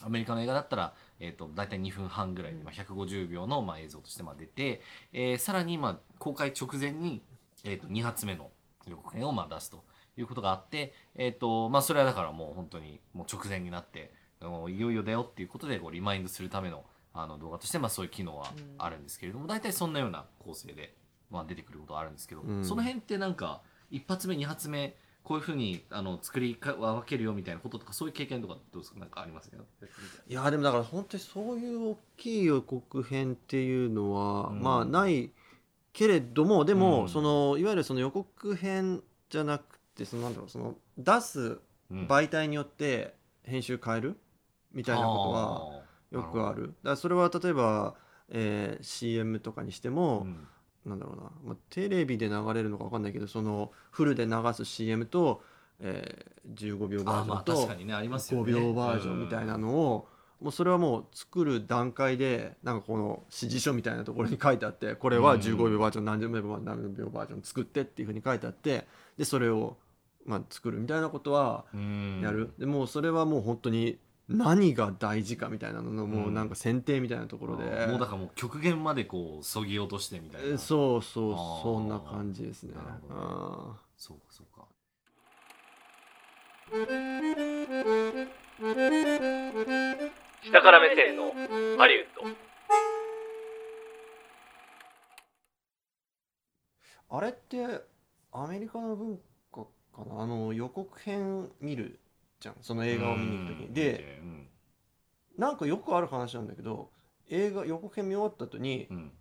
[0.01, 4.81] アメリカの映画だったら、えー、と大体2分半ぐらいに、まあ、150秒のまあ映像としてまあ出て、
[5.13, 7.23] えーさらにまあ公開直前に、
[7.65, 8.51] えー、と2発目の
[8.87, 9.85] 予告編をまあ出すと
[10.17, 20.95] いうことがあって、えーとまあ、それはだからもう本当にもう直前になってもういよいよだよっていうことでこうリマインドするためのあの動画としてまあそういう機能はあるんですけれども、大体そんなような構成で、
[21.31, 22.65] まあ、出てくることはあるんですけど、うん。
[22.65, 28.99] その辺ってなんか一発目二発目こういうふうにあの作りか分けるよみたいなこととかそういう経験とかどうですか？
[28.99, 29.59] なんかありますか
[30.27, 34.63] いやでもだから本当にそういう大きい予告編っていうのは、うん。
[34.63, 35.31] まあない
[35.93, 37.09] けれどもでも、うん。
[37.11, 44.17] そのいわゆるその予告編じゃなくてそのなんだろうその出す媒体によって編集変える？
[44.73, 46.63] みたいなことはよくある。
[46.63, 47.95] だからそれは例えば、
[48.31, 50.49] えー CM とかにしても、うん。
[50.85, 55.41] なんだろうな、まあ、テレビで流れるのか分かんないけどそのフルで流す CM と、
[55.79, 60.09] えー15秒バージョンとねありますよ5ね秒バージョンみたいなのを、
[60.41, 69.77] もうそれはもう作る段階でなんかこの指示書みたいなところに書いてあってこれは15秒バージョン何十秒何秒バージョン作ってっていうふうに書いてあってでそれを
[70.25, 72.21] まあ作るみたいなことはうん。
[72.23, 80.55] やる、でもうそれはもう本当に何が大事かみたいなののもうなんか選定みたいなところで、もうだからもう極限までこうそぎ落としてみたいな。
[80.55, 82.75] えそうそうそんな感じですね。
[82.75, 83.15] なるほど。
[83.15, 84.67] ねあそうかそうか。
[90.45, 91.33] 下から目線の
[91.79, 92.23] ハリウッド。
[92.29, 92.35] ー
[97.15, 97.85] あれって
[98.33, 99.23] アメリカの文化
[99.93, 100.23] かな。
[100.23, 102.01] あの予告編見る
[102.41, 102.57] じゃん。
[102.61, 103.75] その映画を見に行く時に。
[103.75, 104.49] でうん。
[105.39, 106.91] なんかよくある話なんだけど
[107.31, 109.13] 映画予告編見終わった後にうん。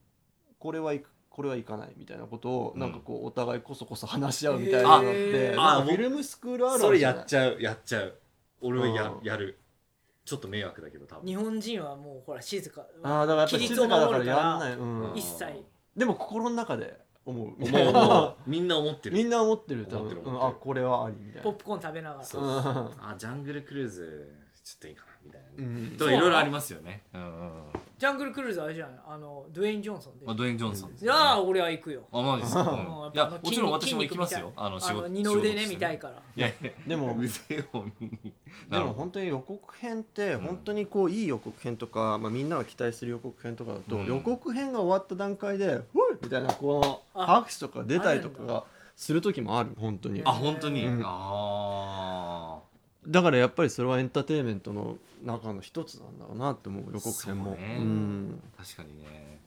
[0.59, 2.79] これは行くこれは行かないみたいなことをうん。
[2.79, 7.17] なんかこうお互いこそこそ話し合うみたいなのって、へーあなんかフィルムスクールあるあそれるじゃない。
[7.19, 8.17] やっちゃうやっちゃう。
[8.61, 9.23] 俺はやうん。
[9.23, 9.57] やる。
[10.23, 11.25] ちょっと迷惑だけど多分。
[11.25, 12.85] 日本人はもうほら静か。
[13.03, 15.45] あーだからやっぱり静規律をかだからやからんない、うん、一切。
[15.95, 17.47] でも心の中で思う。
[17.63, 19.15] 思う思う みんな思ってる。
[19.15, 20.45] みんな思ってる多思って分る思ってる。
[20.45, 21.41] うんあこれはありみたいな。
[21.43, 22.23] ポップコーン食べながら。
[22.23, 22.43] そう。
[22.43, 22.49] うん。
[22.49, 24.35] あジャングルクルーズ。
[24.63, 25.47] ちょっといいかなみたいな。
[25.47, 25.97] ねうん。
[25.97, 27.03] とかいろいろありますよね。
[27.13, 27.51] うんうんうん。
[28.01, 30.25] ジャングルクルーズあれじゃないあのドゥエイン・ジョンソンで。
[30.25, 30.91] まあドウェイン・ジョンソン。
[30.93, 32.01] ですいよねやー俺は行くよ。
[32.11, 32.69] あマジですか、うん。
[32.69, 33.13] うん。
[33.13, 34.51] いやもちろん私も行きますよ。
[34.55, 36.15] あの仕事二の腕ね見たいから。
[36.35, 36.71] いやいや。
[36.87, 37.27] でも腕
[37.73, 38.09] を見に。
[38.23, 38.31] で
[38.69, 40.39] なるほども本当に予告編ってうん。
[40.41, 44.05] 本当にこういい予告編とか、まあ、みんなが期待する予告編とかだと、うん。
[44.07, 48.63] 予告編が終わった段階で「ふい!」みたいなこのあ拍手とか出たりとかあが
[48.95, 50.23] する時もある本当に。
[50.25, 51.03] あ本当に、うん。
[51.05, 52.57] あ
[53.07, 57.51] だからやっぱりそれはエンターテインメントの中の一つなんだろうなって思う予告編も。
[57.51, 57.77] そうね。
[57.79, 58.41] ん。
[58.57, 59.39] あ確かにね。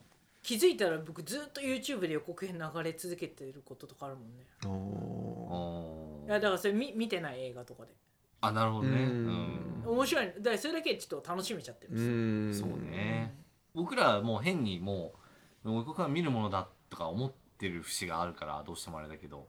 [0.43, 4.45] 気づいたら僕ずっと YouTube で予告編流れ続けてることとかあるもんね。
[4.63, 6.27] あー。
[6.27, 7.89] いやだからそれ見見てない映画とかで。
[8.41, 9.03] あなるほどね。
[9.03, 9.83] ううん。
[9.83, 10.27] ん、面白い。
[10.27, 12.67] だからそれだけちょっと楽しめちゃってるんうですよ。
[12.67, 12.69] ん。
[12.71, 13.35] そうね。
[13.73, 15.13] 僕らはもう変にも
[15.63, 19.47] う予告は見るものだとか思ってる節があるからどうしてもあれだけど。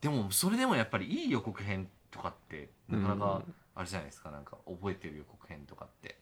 [0.00, 3.42] でもそれでもやっぱりいい予告編とかってなかなか
[3.78, 6.20] あれじゃないですかなんか覚えてる予告編とかって。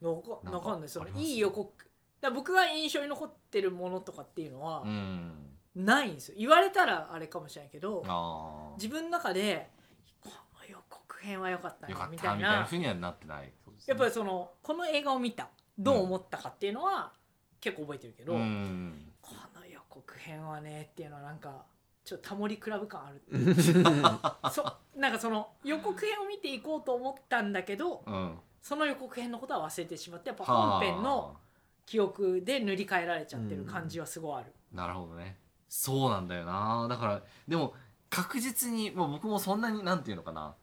[0.00, 1.24] わかなんかわかんないそのあります？
[1.24, 1.68] いい予告。
[1.76, 1.88] だか
[2.28, 5.48] ら僕が印象に残ってるものとかっていうのはうん。
[5.74, 6.34] ないんですよ。
[6.38, 9.70] 言われたらあれかもしれないけどあ自分の中で
[10.20, 12.60] この予告編は良かったあよかったみたいな。
[12.60, 13.92] なふうにはなってないそうですね。
[13.92, 17.12] やっぱりそのこの映画を見たどう思ったかっていうのは
[17.60, 19.12] 結構覚えてるけど、うん。
[19.20, 21.64] この予告編はねっていうのはなんか
[22.04, 23.54] ちょっとタモリクラブ感ある
[24.50, 24.64] そ
[24.96, 28.38] なんかその予告編を見ていこうと思ったんだけどうん。
[28.62, 31.32] その予告編のことは忘れてしまってやっぱ本編のは
[31.84, 35.36] 記憶で塗り替えられちゃってる感じはすごいある、あなるほどね。
[35.68, 36.86] そうなんだよな。
[36.88, 37.74] だからでも
[38.08, 40.54] 確実にもう僕もそんなになんていうのかな。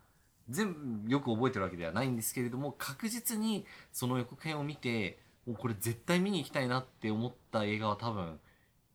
[0.49, 8.39] 全部よく覚えてるわけではないんですけれども確実にその予告編を見てもうこれ絶対見に行きたいなって思った映画は多分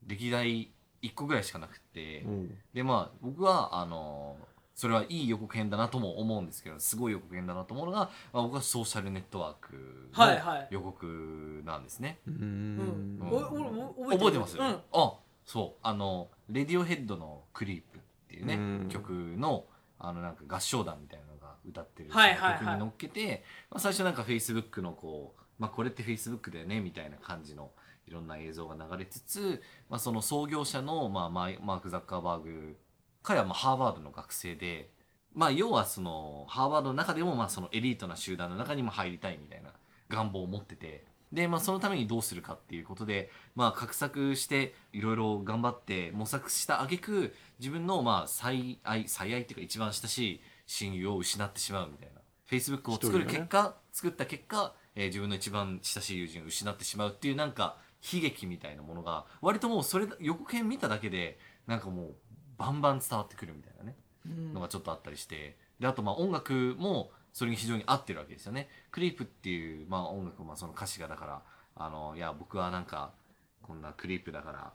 [0.05, 0.73] 歴代
[1.05, 2.59] 1個ぐらいしかなくて、うん。
[2.73, 4.37] でまあ僕はあの
[4.75, 12.19] それはいい予告編だなとも思うんですけどすごい予告編だなと思うのが、まあ、僕はソーシャルネットワークの予告なんですね。
[12.27, 13.19] ううん。
[13.19, 14.65] んお俺も覚えてます、うん。
[14.65, 15.15] あ
[15.45, 15.81] そう。
[15.83, 18.89] あのレディオヘッドの「クリープ」っていうね、うん。
[18.89, 19.65] 曲の
[19.99, 22.59] あのなんか合唱団みたいなのが歌ってるはいはいはい。
[22.61, 27.71] 曲に乗っけて、まあ、最初なんかフェイスブックのこう、まあ、これってフェイスブックだよねみたいな感じの
[28.07, 32.77] いろんな映像が流れつつ、まあ、その創業者の、まあ、マイマーク・ザッカーバーグ
[33.23, 34.91] 彼はまあハーバードの学生で、
[35.35, 39.71] まあ、要はそのハーバードの中でもまあそのエリートな集団の中にも入りたいみたいな
[40.11, 52.21] 願望を持っててで、まあ、そのためにどうするかっていうことで、まあ、画策していろいろ頑張って模索した挙句自分のまあ最愛最愛っていうか一番親しい親友を失ってしまうみたいな。
[52.51, 57.79] Facebook を作る結果、作った結果、えー自分の一番親しい友人を失ってしまうっていうなんか
[58.13, 62.15] 悲劇みたいなものが割ともうそれ予告編見ただけでなんかもう
[62.59, 68.69] バンバン伝わってくるみたいなねうんのがちょっとあったりしてであとまあ音楽もそれに非常に合ってるわけですよね。
[68.93, 71.43] クリープっていう、まあ、音楽まあその歌詞がだから
[71.75, 73.13] あのいや僕はなんか
[73.61, 74.73] こんなクリープだから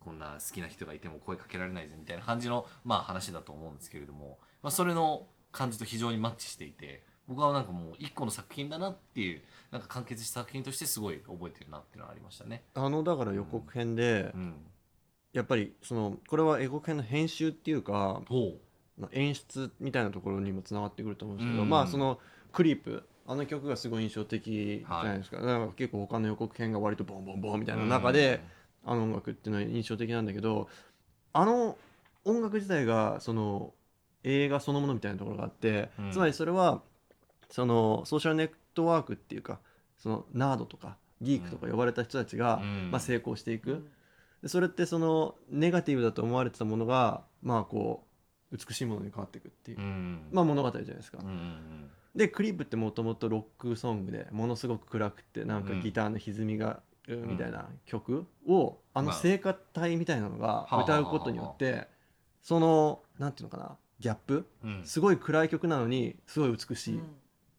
[0.00, 12.64] こんな好きな人がいても声かけられないぜみたいな感じの、まあ、話だと思うんですけれども、まあ、それの感じと非常にマッチしていて僕はなんかもう一個の作品だなっていうなんか完結した作品としてすごい覚えてるなっていうのがありましたね。
[12.74, 14.54] あのだから予告編で、うん、
[15.32, 18.22] やっぱりそのこれは予告編の編集っていうか
[19.12, 21.68] 演出みたいなところにもつながってくると思うんですけど、うん。
[21.68, 22.18] まあその
[22.52, 28.42] クリープあの曲がすごい印象的じゃないですか,、だから結構他の予告編が割とボンボンボンみたいな中で、
[28.84, 30.68] あの音楽っていうのは印象的なんだけど
[31.32, 31.78] あの
[32.24, 33.72] 音楽自体がその
[34.24, 36.12] 映画そのものみたいなところがあって、うん。
[36.12, 36.82] つまりそれは
[37.50, 39.60] そのソーシャルネットワークっていうか
[39.98, 42.90] そのナードとかギークとか呼ばれた人たちが、うん。
[42.90, 43.88] まあ、成功していく、
[44.42, 48.04] でそれってそのネガティブだと思われてたものがまあこ
[48.52, 50.28] う美しいものに変わっていくっていう、うん。
[50.30, 51.18] まあ物語じゃないですか。
[51.20, 55.80] うんうんでクリープってもともとロックソングでものすごく暗くてなんかうん。
[55.80, 57.30] ギターの歪みが、うん。
[57.30, 59.16] みたいな曲をあのまあ。
[59.16, 61.88] 聖歌隊みたいなのがはあ歌うことによって
[62.40, 64.82] そのなんていうのかなギャップうん。
[64.84, 67.00] すごい暗い曲なのにすごい美しい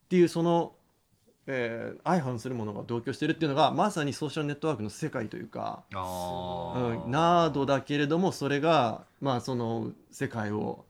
[0.05, 0.73] っうんていうその、
[1.47, 5.95] えー相反するものが同居してるっていうのがまさにソーシャルネットワークの世界というか、う
[7.07, 10.85] ん、ナードだけれどもそれがまあその世界を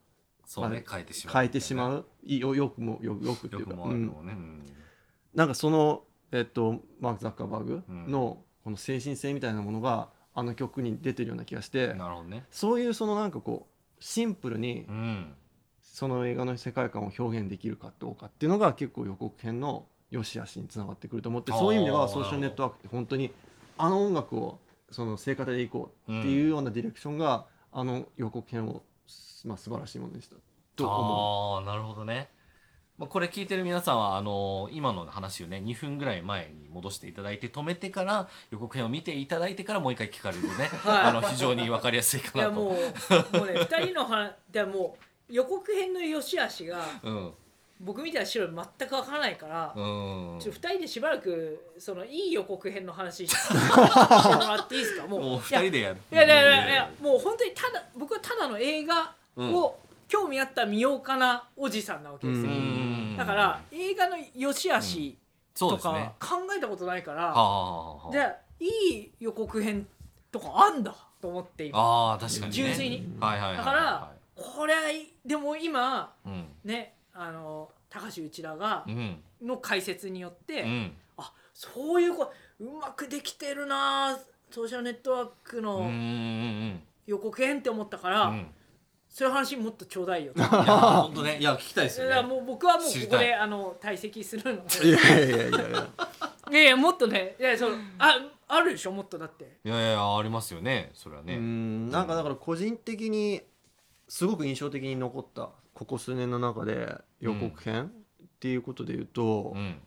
[0.46, 2.06] そうねま変えてしまう変えてしまう。
[2.24, 4.64] よよくもよよくっていうか、ね、うん。
[5.34, 11.94] なんかその、えっと、マーク・ザッカーバーグのこの精神性みたいなものがあの曲に出てるような気がして。
[11.94, 12.46] なるほどね。
[12.52, 15.36] そういうそのなんかこうシンプルにうん
[15.96, 23.32] その映画の世界観を表現できるかどうかっていうのが結構予告編の良し悪しにつながってくると思ってそういう意味ではソーシャルネットワークって本当に
[23.78, 24.60] あの音楽を
[24.92, 28.84] その聖歌でいこうっていうようなディレクションがあの予告編を、
[29.46, 30.36] まあ、素晴らしいものにした
[30.76, 32.28] と思ああなるほどね、
[32.98, 41.02] まあ、これ聞いてる皆さんはあの今の話をね2分ぐらい前に戻していただいて止めてから予告編を見ていただいてからもう一回聞かれるとね、はい。
[41.04, 42.52] あの非常に分かりやすいかなと。
[42.52, 47.34] いやもうもうね2人の話でもう予告編の良し悪しがうん。
[47.82, 49.80] 僕みたいな白全くわからないから、う
[50.38, 50.40] ん。
[50.40, 53.60] ちょっと2人でしばらくそのいい予告編の話し しても
[54.40, 55.08] らっていいですか？
[55.08, 55.98] もうもういや2人でやる。
[56.12, 59.54] いやいやいやいやもう本当にただ僕はただの映画うん。
[59.56, 63.16] を興味あった見ようかなおじさんなわけですよ、うん。
[63.18, 65.18] だから映画の良し悪し
[65.58, 67.34] とか考えたことないから、
[68.12, 68.68] じゃあい
[69.00, 69.86] い予告編
[70.32, 71.80] とかあんだと思って今。
[71.80, 72.52] ああ確かにね。
[72.52, 73.20] 純粋に。
[73.20, 76.48] だからこれはいでも今うん。
[76.64, 79.24] ねあの高橋内田がうん。
[79.42, 80.94] の解説によって、うん。
[81.18, 84.18] あそういうこうまくできてるな
[84.50, 88.48] ソーシャルネットワークのん予告編って思ったから、うん。
[89.10, 90.34] そういう話もっとちょうだいよ。
[90.36, 91.38] いや本当ね。
[91.40, 95.48] いや聞きたいですだからよねもう僕はもうここであの退席するのいでやいやいや。
[95.48, 95.88] いやいや。
[96.52, 97.36] いやいやもっとね。
[97.40, 99.58] いやそのああるでしょもっとだって。
[99.64, 100.92] いやいやありますよね。
[100.94, 101.90] それはうねん。
[101.90, 103.42] なんかだから個人的に
[104.08, 109.82] すごく印象的に残ったここ数年の中で予告編っていうことで言うと、うん。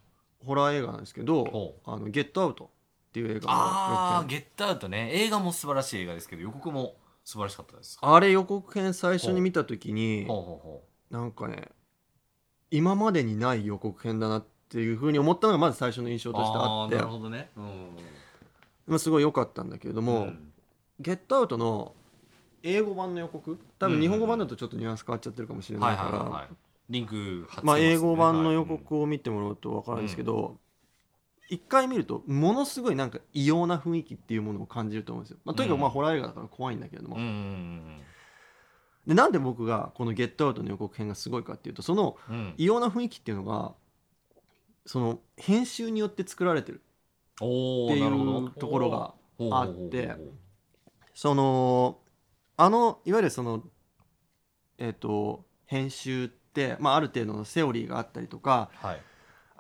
[0.45, 2.71] ホラー映画なんですけどほ「あのゲットアウト」
[3.11, 5.11] っていう映画ああゲットアウトね。
[5.13, 10.27] 映画も素晴らしい映画ですけど予告も素晴らしかったですあれ予告編最初に見た時に
[11.11, 11.73] なんかね
[12.71, 16.97] 今までにない予告編だなっていうふうに思ったのがまず最初の印象うとしてあって。
[16.97, 17.51] ーなるほどね。
[17.57, 17.97] うん。
[18.87, 20.53] まあすごい良かったんだけれども、ん。
[21.01, 21.95] ゲットアウトの
[22.63, 23.59] 英語版の予告？
[23.79, 26.11] 多分日本語版だとちょっとニュアンス変わっちゃってるかもしれはないいから。
[26.11, 26.49] はいはいはい
[26.91, 30.57] リンク貼ってまあますね英語版の予はい告を見てもらうと分かるんですけど
[31.51, 35.93] 一回見るとものすごいなんか異様な雰囲気っていうものを感じると思うんですよ、まあ、とにかくまあうん。
[35.93, 38.01] ホラー映画だから怖いんだけれども、うんうん
[39.07, 42.35] でなんで僕がこの「ゲットアウトの予告編がすごいかっていうとそのうん。
[42.35, 43.75] うん異様な雰囲気っていうのが
[44.87, 46.81] その編集によって作られてる。
[47.43, 49.15] おっていうところが
[49.53, 50.17] あって
[51.15, 51.99] その
[52.59, 53.63] あのいわゆるその
[54.77, 59.01] えっ、と編集って、まあ、ある程度のセオリーがあったりとかはい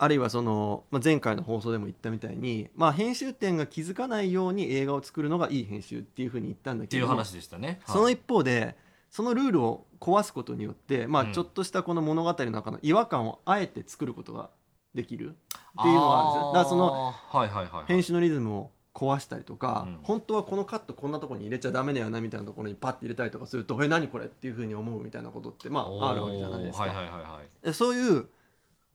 [0.00, 7.80] あるいはその、まあ、前回の放送でも言ったみたいに、まあ、編集点が気づかないように映画を作るのがいい編集っていうふうに言ったんだっていうけども話でしたね。
[7.84, 8.76] その一方で
[9.10, 14.50] そのルールを壊すことによって、まあ、うんちょっとしたこの物語の中の違和感をあえて作ることが
[14.94, 16.46] できるっていうのがあるんですよ。
[16.46, 17.84] だからそのあーはいはいはいはい。
[17.86, 26.84] 編集のリズムを壊したりとか、うん本当はこのカットこんなところに入れちゃダメだよなみたいなところにパッて入れたりとかすると「え何これ?」っていうふうに思うみたいなことってまああるわけじゃないですか。
[26.84, 27.66] はいはいはいはい。
[27.66, 28.28] でそういう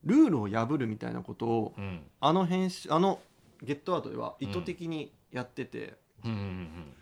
[0.04, 3.20] ルールを破るみたいなことをうんあの編集あの
[3.62, 6.92] ゲットアウトでは意図的にやってて、うん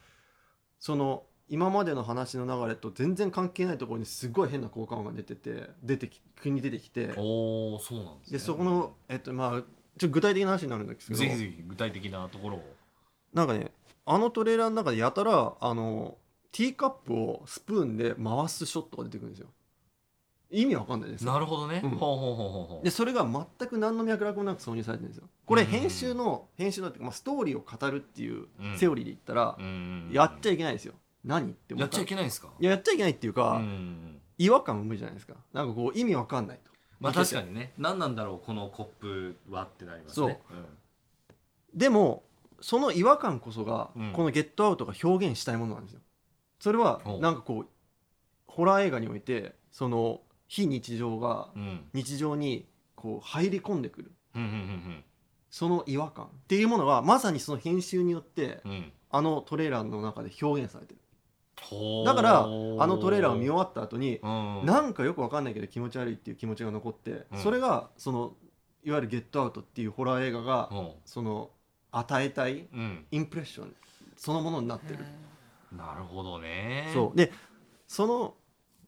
[0.79, 7.19] その今までの話の流れと全然関係ないところにすごい変な効果音が出てて出てき国に出てきてうん。
[7.19, 8.39] おおそうなんですね。
[8.39, 9.65] でそこのえっとまあちょっ
[9.99, 12.82] と具体的な話になるんですけどぜひぜひ具体的なところを。
[13.33, 13.73] なんかね
[14.05, 16.17] あのトレーラーの中でやたらあの
[16.51, 19.49] ティーカップをスプーンで回すショットが出てくるんですよ。
[20.51, 21.81] 意味わかんないですなるほどね。
[21.83, 21.91] うん。
[21.93, 22.85] ほうほうほうほう。
[22.85, 25.29] でそれが全く何の脈絡もなく挿入されてるんですよ。
[25.47, 25.69] これうん。
[25.69, 30.11] 編集の編集のっていうか、まあ、ストーリーを語るっていううんセオリーで言ったらう、ん。
[30.13, 30.93] やっちゃいけないですよ。
[31.25, 32.49] 何って思やっちゃいけないんですか？
[32.61, 34.21] いややっちゃいけないっていうか、うん。
[34.37, 35.35] 違和感を生むじゃないですか。
[35.55, 36.71] なんかこう意味わかんないと。
[37.01, 37.73] まあ確かにね。
[37.79, 40.39] 何なんだろうこのコップはってなりますね。
[41.75, 42.25] でも
[42.63, 44.13] その違和感こそが、うん。
[44.13, 46.01] この「ゲットアウト」が表現したいものなんですよ。
[46.61, 47.21] それはほう。
[47.21, 47.69] なんかこう
[48.47, 51.63] ホラー映画においてその非日常がうん。
[51.63, 54.13] うん日常にこう入り込んでくる。
[54.35, 55.05] うんうん
[55.51, 58.71] その違和感っていうものがまさにその編集によってうん。
[58.71, 58.93] うん。
[59.11, 61.01] あのトレーラーの中で表現されてる。
[61.61, 67.39] ほーだからあのトレーラーを見終わった後にうんなんかよくわかんないけど気持ち悪いっていう気持ちが残ってうん。
[67.39, 68.37] それがその
[68.85, 71.51] いわゆる「ゲットアウト」っていうホラー映画がほその
[71.93, 73.07] 与えたいううん。
[73.11, 73.75] インプレッション
[74.17, 75.01] そのものになってる
[75.77, 76.91] なるほどね。
[76.93, 77.33] そうで
[77.87, 78.35] その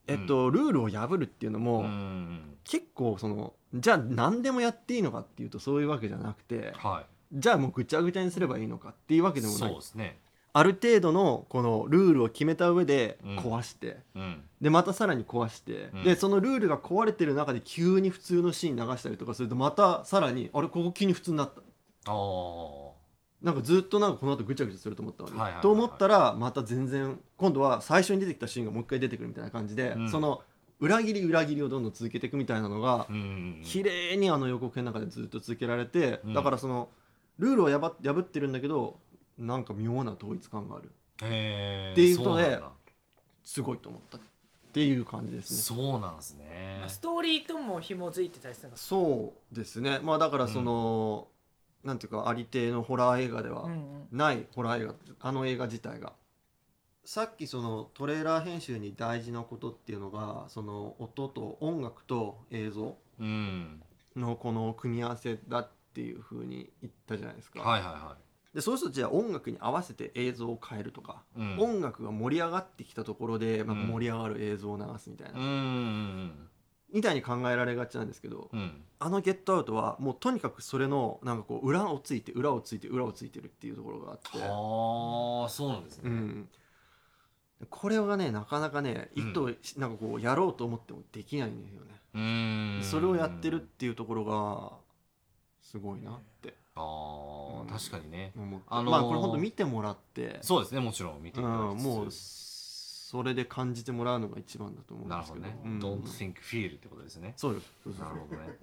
[0.07, 2.57] えっとルールを破るっていうのもうん。
[2.65, 7.07] 結構そのじゃあ何でもやっていいのかっていうとそういうわけじゃなくてはい。
[7.33, 10.19] じゃあもうぐちゃぐちゃにすればいいのかっていうわけでもないそうですね。
[10.57, 14.43] ある程度のこのルールを決めた上でうん壊して、うん。
[14.61, 21.61] でまたさらに壊して、うんでそのルールが壊れてる中で急に普通のシーン流したりとかするとまたさらにあれここ急に普通になった
[22.11, 22.94] ああ。
[23.45, 25.63] なんかずっとなんかこの後ぐちゃぐちゃすると思ったのに、はいはいはいはい。
[25.63, 30.11] と思ったらまた全然今度は最初に出てきたシーンがもう一回出てくるみたいな感じで、うん。
[30.11, 30.41] その
[30.81, 33.25] 裏切り裏切りをどんどん続けていくみたいなのがうんうんう
[33.61, 33.63] ん。
[33.63, 36.33] 綺麗にあの予告編の中でずっと続けられて、うん。
[36.33, 36.89] だからその
[37.39, 38.99] ルールを破っ破ってるんだけど
[39.39, 40.91] なんか妙な統一感がある。
[41.17, 42.61] っていうことで
[43.45, 44.21] すごいと思ったっ
[44.73, 45.59] ていう感じですね。
[45.59, 46.79] そうなんですね。
[46.81, 50.01] まあストーリーとも紐づいてたりするんですかそうですね。
[50.03, 51.29] まあだからその、
[51.85, 54.09] なんていうかありていのホラー映画ではうんうん。
[54.11, 56.13] ないホラー映画あの映画自体が。
[57.05, 63.83] さっきそのトレーラー編集に大事なことっていうのがその音と音楽と映像うん。
[64.17, 68.17] のこの組み合わせだっていうふうに言ったじゃないですか、はいはいは
[68.55, 71.59] でそうするとじゃあ音楽に合わせて映像を変えるとか、いうん。
[71.59, 73.87] 音楽が盛り上がってきたところで、まあ、うん。
[73.89, 76.49] 盛り上がる映像を流すみたいな、うんうん
[76.95, 78.61] みたいに考えられがちなんですけど、うん。
[78.61, 86.09] うんあの「ゲットアウト」はもうとにかくそれのなんかこう裏をついて裏をついて裏をついてるっていうところがあって、はあそうなんですね。
[86.09, 86.49] うん、
[87.69, 92.81] これがねなかなかねうん意図し、なんかこうやろうと思ってもできないんですよね、うん。
[92.83, 94.73] それをやってるっていうところが
[95.61, 96.55] すごいなって。
[96.77, 98.33] ああ確かにね。
[98.69, 100.39] あのーまあこれ本当見てもらって。
[100.41, 101.85] そうですねもちろん見ていただうん、きつつ。
[101.85, 102.11] もう
[103.15, 105.45] それで感じてもらうのが一番だと思うんなるですけど。
[105.45, 105.79] ほどね、うん。
[105.79, 107.35] Don't think feel ってことですね。
[107.37, 107.73] そうです。
[107.85, 108.59] そうそうなるほどね。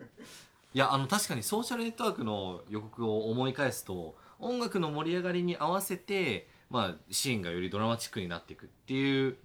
[0.74, 9.38] いやあの確かにソーシャルネットワークの予告を思い返すと音楽の盛り上がりに合わせて、まあ、シーンがよりドラマチックになっていくっていう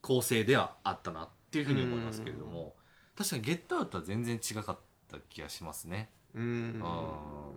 [0.00, 2.74] 構成ではあったなっていうふうに思いますけれども。
[3.16, 6.10] 確かに「ゲットアウト」は全然違かった気がしますね。
[6.34, 6.80] うん。
[6.82, 7.50] あ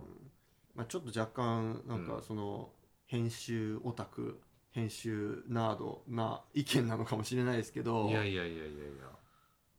[0.76, 2.06] まあ、ちょっと若干なんうん。
[2.06, 2.70] かその
[3.06, 4.40] 編集オタク
[4.72, 8.72] 編集ナードな意見なのかもしれないですけどいやいやいやいやいや。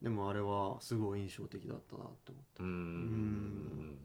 [0.02, 2.70] でもあれはすごい印象的だったなって思っうーん。
[3.92, 3.98] ん。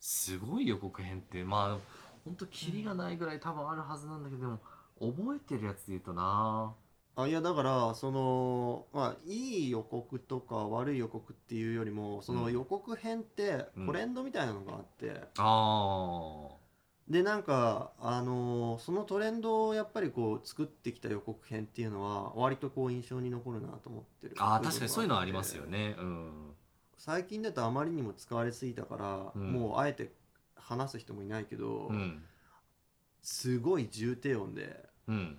[0.00, 1.78] すごい予告編ってまあ
[2.24, 4.58] ほんとキリがないぐらい多分あるはずなんだけどでも
[5.00, 6.74] 覚えてるやつで言うとな。
[7.16, 13.86] たあいやだからそのまあいい予告とか悪い予告っていうよりもその予告編ってうん。
[13.86, 16.48] トレンドみたいなのがあって、あ
[17.08, 25.94] でなんかあのーそのトレンドをやっぱりこう作ってきた予告編っていうのは割とこう印象に残るなと思ってるーあー確かにそういうのはありますよね。
[25.98, 26.54] うん。
[26.98, 29.52] 最近だとあまりにも使われすぎたから、うん。
[29.52, 30.10] もうあえて
[30.56, 32.24] 話す人もいないけど、うん。
[33.22, 35.36] すごい重低音でうん。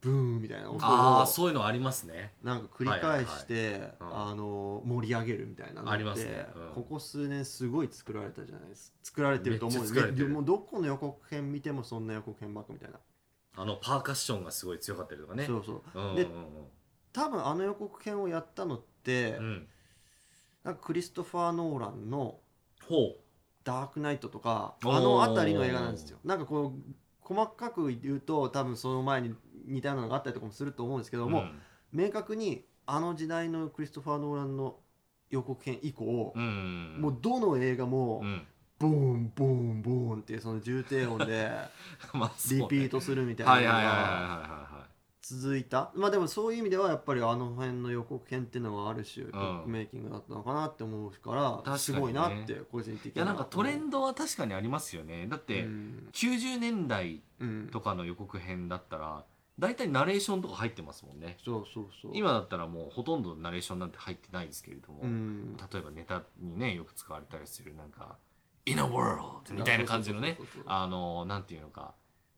[0.00, 0.36] ブーン
[0.80, 2.32] ああをそういうのありますね。
[2.42, 6.46] なんか繰り返して、はいはいあの盛り上げるみたいなのってありますね。
[6.54, 6.74] うん。
[6.74, 10.26] ここ数年すごい作られたじゃないです作られてると思うんめっちゃ作られてる。
[10.26, 12.98] ででもどこの予告編見てもそんな予告編ばっかみたいな、
[13.56, 15.44] あのパーカッションがすごい強かったりとかね。
[15.46, 15.82] そうそう。
[15.94, 16.16] うんうんうん。
[16.16, 16.26] で
[17.12, 19.68] 多分あの予告編をやったのって、うん。
[20.64, 22.38] なんかクリストファー・ノーランの
[22.82, 23.16] ほ
[23.64, 26.18] 「ダークナイト」とかあの辺りの映画なんですよ。
[26.24, 26.92] なんかこう
[27.26, 29.34] 細かく言うと多分その前に
[29.66, 31.46] 似たようなのがあったりとかもすると思うんですけうども、
[31.92, 34.76] 明確にあの時代のクリストファー・ノーランの
[35.30, 36.42] 予告編以降、うん。
[36.42, 38.46] うんもうどの映画もうん。
[38.78, 41.50] ボーンボーンボーンっていうその重低音で
[42.50, 44.75] リピートするみたいはいな
[45.28, 45.90] 続いた？
[45.96, 49.30] まあでもそういう意味ではやっぱりあの辺の予告編っていうのはある種ん。
[49.30, 55.26] ブックメイキングだったのかなって思うからすごいなって個人的にいいやなんかトレンドは確かにありますよね。
[55.28, 56.08] だってうん。
[56.12, 57.68] 90年代うん。
[57.72, 59.24] とかの予告編だったら
[59.58, 61.38] 大体ナレーションとか入ってますもんね。
[61.44, 62.12] そうそうそう。
[62.14, 65.56] 今だったらもうほとんどナレーションなんて入ってないですけれども、うん。
[65.56, 66.94] 例えばネタにねよく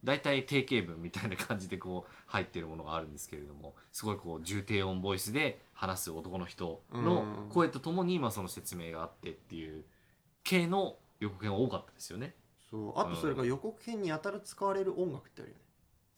[0.04, 7.48] 大体定型文みたいな感じでこう入ってるものがあるんですけれどもすごいこう重低音ボイスで話す男の人のうん。
[7.50, 9.84] 声とともに今その説明があってっていう
[10.44, 12.34] 系の予告編は多かったですよね。
[12.70, 12.98] そう。
[12.98, 15.62] あとそれから予告編にやたら使われる音楽ってあるよね。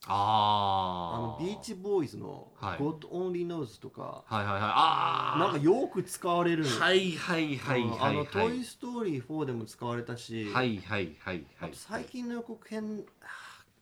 [0.07, 1.17] あー。
[1.17, 4.23] あのビーチボーイズのはい「God Only Knows」とか。
[4.25, 4.61] はいはいはい。
[4.61, 6.65] ああなんかよく使われる。
[6.65, 7.99] はいはいはいうんはい。
[7.99, 11.71] あの「トイ・ストーリー4」でも使われたし、はいはいはいはい。
[11.73, 13.03] 最近の予告編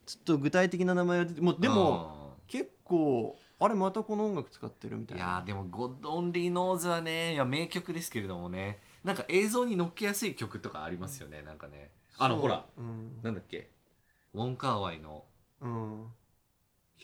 [0.09, 5.23] ちょっと具体的な名前は出てもうでも結構あれまたこの音楽使ってるみたいな。
[5.23, 8.79] いやーでも「God Only Knows」はねいや名曲ですけれどもね。
[9.03, 11.91] なんか映像に乗っけやすい曲とかありますよね、なんかね。
[12.17, 12.41] あのそう。
[12.41, 12.65] ほら。
[12.77, 13.69] うん、なんだっけ。
[14.33, 15.23] ウォン・カーワイの。
[15.61, 16.05] うん、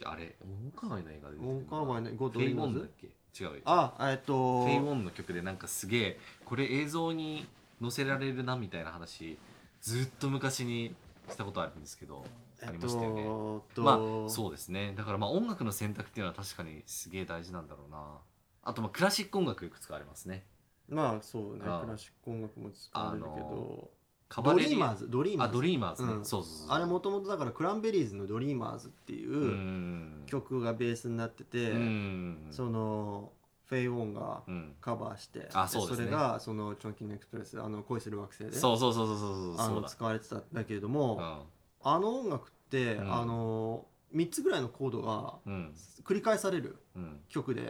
[0.03, 3.43] あれウォン・カーワイの映画でウォンカーバイね「ゴッフェイ・ドンノーズウォンだっけ？
[3.43, 3.62] 違うよ。
[3.66, 7.45] あえっとフェイ・ウォンの曲でなんかすげえこれ映像に
[7.82, 9.38] 載せられるなみたいな話
[9.82, 10.95] ずっと昔に
[11.30, 12.26] したことあるんですけど
[12.62, 13.28] ありましたよね、えっ
[13.76, 14.93] とまあそうですね。
[14.97, 18.20] だからまあ音楽の選択っていうのは確かにすげえ大事なんだろうな。
[18.64, 20.45] あとまあクラシック音楽よく使われますね。
[20.88, 23.89] まあそうねあクラシック音楽も使われるけあど
[24.28, 26.26] カバレドリーマーズドリーマーあズドリーマーズね、うん。
[26.26, 30.24] そうそうそうあれもともとだからクランベリーズの「ドリーマーズ」っていううん。
[30.28, 32.47] 曲がベースになってて、うん。
[32.49, 33.32] その
[33.66, 34.76] フェイ・ウォンがうん。
[34.82, 36.06] カバーして、あそうですね。
[36.06, 39.89] れがそのチョンキングエクスプレスあの恋する惑星でそうそうそうそうそうそうあのそうだ。
[39.89, 41.41] 使われてたんだけれども、うん
[41.86, 43.13] あの音楽って、うん。
[43.13, 45.75] あの3つぐらいのコードがうん。
[46.03, 47.19] 繰り返されるうん。
[47.29, 47.61] 曲で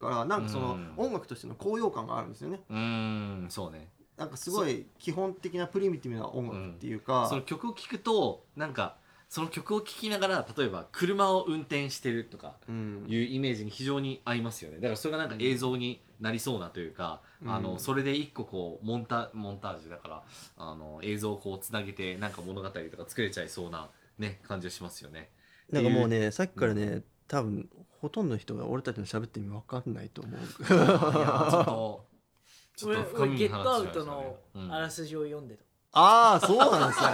[0.00, 0.92] だからなんかそのうん。
[0.96, 2.60] 音楽としての高揚感があるんですよね。
[2.70, 3.88] うんそうね。
[4.16, 8.96] なんかすごい基本的なプリミティブな音楽っていうか、その曲を聴くとなんか
[9.28, 13.04] その曲を聴きながら例えば車を運転してるとかうん。
[13.08, 14.76] いうイメージに非常に合いますよね。
[14.76, 17.50] だからそれがなんか映像になりそうなというか、うん。
[17.52, 20.22] あのそれで一個こうモンタモンタージュだから
[20.56, 25.30] あの映像をこうつなげてなんか物語とか作れちゃいそうなね感じがしますよね。
[25.70, 27.68] なんかもうねさっきからね、多分
[28.00, 30.40] ほとんどの人が俺たちの喋ってる意味分かんないと思う。
[30.64, 32.06] ちょっと
[32.76, 34.02] ちょっ俺と深みに俺ゲットア話しちゃいましたね。
[34.02, 34.72] ウトのうん。
[34.72, 37.08] あらすじを読んでた、ああそうなんですね。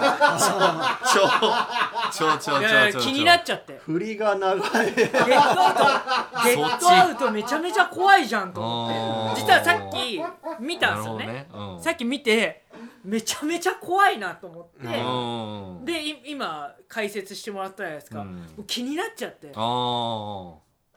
[2.12, 3.78] 超超超いやい超超や気になっちゃって。
[3.78, 4.94] 振りが長い。
[4.94, 9.40] ゲットアウトゲットアウトめちゃめちゃ怖いじゃんと思って。
[9.42, 10.20] 実はさっき
[10.60, 11.26] 見たんですよね。
[11.26, 12.64] ね、うん、さっき見て
[13.04, 15.84] めちゃめちゃ怖いなと思って、うん。
[15.84, 18.64] でい今解説してもらったじゃないですか、うん。
[18.66, 19.52] 気になっちゃって。
[19.54, 20.54] ああ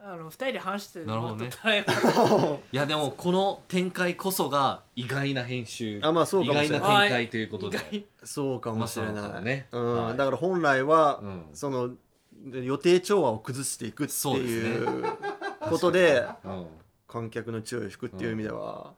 [0.07, 1.49] あの2人で話してるなるほどね。
[2.71, 5.99] いやでもこの展開こそが意外な編集。
[6.03, 6.79] あまあそうかもしれない。
[6.79, 8.05] 意外な展開ということで。
[8.23, 9.67] そうかもしれない、まあそうかもね。
[9.71, 10.05] うん。
[10.05, 10.17] はい。
[10.17, 11.45] だから本来は、うん。
[11.53, 11.89] その
[12.51, 15.05] 予定調和を崩していくってそうですいう
[15.61, 16.67] ことでうん。
[17.07, 18.93] 観客の注意を引くっていう意味では、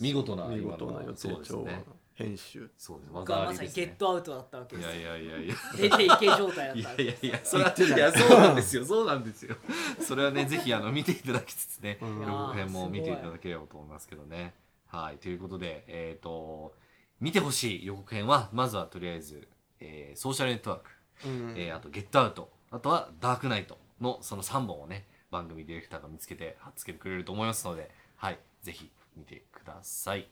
[0.00, 1.84] 見事な見事な予定調和、そうですね
[2.18, 2.68] 編集。
[2.76, 4.90] そうです僕はまさにゲットアウトだったわけいです。
[4.90, 5.54] やいやいやいや。
[5.76, 7.26] 出ていけ状態だいったわけです。
[7.26, 9.56] やいやいや、 それは、いや、そうなんですよ、そうなんですよ。
[10.00, 12.20] それはね、ぜひ、あの、見ていただきつつね、うん。
[12.22, 14.54] 予告編も見ていただければと思いますけどね。
[14.88, 16.74] はい、ということで、えっ、と、
[17.20, 17.86] 見てほしい。
[17.86, 19.48] 予告編は、まずはとりあえず、
[19.78, 20.90] えーソーシャルネットワーク、
[21.26, 21.54] うん。
[21.56, 30.20] えーあと、ゲットアウト、あとは、ダークナイトのその3本をね、番組ディレクターが見つけて、貼っつけてくれると思いますので、はい、ぜひ見てください。
[30.20, 30.26] い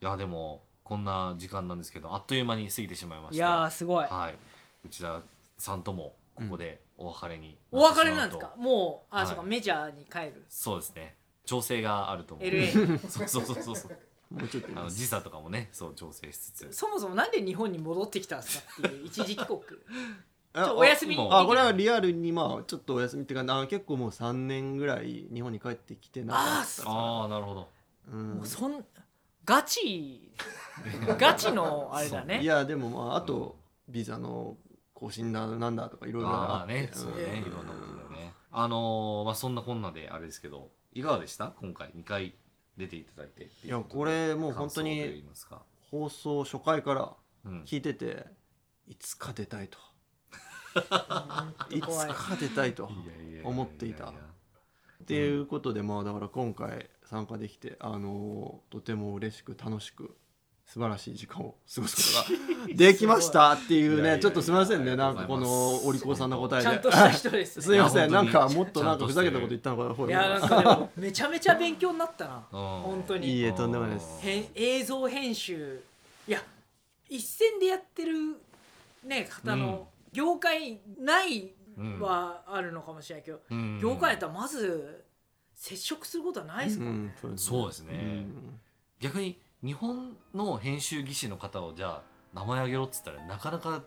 [0.00, 3.34] や、でも、こんな時間なんですけど、あっという間に過ぎてしまいました。
[3.34, 4.04] いやーすごい。
[4.04, 4.38] はい、
[4.86, 5.20] 内田
[5.58, 8.54] さんともここでお別れにお別れなんですか？
[8.56, 9.26] もうあ、はい。
[9.26, 10.44] そうかメジャーに帰る。
[10.48, 11.16] そうですね。
[11.44, 12.46] 調整があると思う。
[12.46, 14.34] LA そうそうそうそうそう。
[14.34, 14.70] もうちょっと。
[14.70, 16.72] いあの時差とかもねそう調整しつつ。
[16.72, 19.60] そもそもなんで日本に戻ってきたんですかっていう一時帰国。
[19.60, 26.88] ちょお休みもうあこれはリアルにまあちょっとお休みっていうかあ結構もう3年ぐらい日本に帰ってきてなかった。
[26.88, 27.68] ああなるほど。
[28.12, 28.84] うんもうそん。
[29.44, 30.32] ガチ？
[31.18, 32.40] ガチのあれだね。
[32.42, 33.58] いやでもまああと
[33.88, 34.56] ビザの
[34.94, 36.72] 更新だなんだとかいろいろあああって。
[36.74, 38.32] ねそうねいろんなことだよね。
[38.50, 41.48] あのーまあそんなこんなであれですけどいかがでした？
[41.60, 42.34] 今回2回
[42.76, 45.24] 出ていただいていやこれもう本当に
[45.90, 47.14] 放送初回から
[47.44, 47.62] うん。
[47.64, 48.26] 聞いてて
[48.86, 49.78] いつか出たいと。
[51.70, 52.90] いつか出たいと
[53.44, 54.10] 思っていた。
[54.10, 54.12] っ
[55.06, 60.16] ていうことでまあだから今回参加できてあのーとても嬉しく楽しく
[60.66, 64.96] 素晴らしい時間を過ごすことができましたっていうね ちょっとすみませんね。
[64.96, 66.68] なんかこのお利口さんな答えで。
[66.68, 68.10] ちゃんとした人です すいません。
[68.10, 72.46] なんかもっとなんかふざけたこと言ったのかないやなんかでもめちゃめちゃ勉強になったな。
[72.52, 73.28] うん本当に。
[73.28, 74.20] いいえとんでもないです。
[74.54, 75.82] 映像編集。
[76.26, 76.42] いや
[77.08, 78.36] 一線でやってる
[79.04, 83.78] ね方の業界内うんはあるのかもしれないけど、うん。
[83.80, 85.04] 業界やったらまず
[85.54, 87.12] 接触することはないですか、うん。
[87.20, 88.26] そうですそうですね
[88.98, 92.02] 逆に日本の編集技師の方をじゃあ
[92.32, 93.82] 名前あげろっつったらなかなか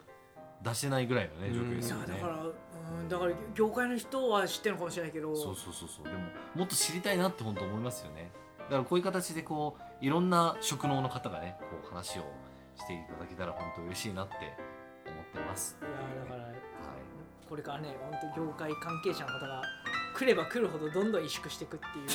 [0.62, 2.08] 出せないぐらいのね状況ですよね。
[2.08, 5.34] だから、うん、だから業界の人は知ってるのかもしれないけど。
[5.34, 6.04] そうそうそうそう。
[6.04, 6.20] でも
[6.56, 8.30] もっと知りたいなって本当思いますよね。
[8.60, 12.24] だからこういう形でこういろんな職能の方がねこう話を
[12.76, 14.36] していただけたら本当嬉しいなって
[15.08, 15.78] 思ってます。
[15.80, 16.56] いやだからはい。
[17.48, 19.62] これからね本当業界関係者の方が
[20.20, 22.08] 来れば来るほどどんどん萎縮していくっていう。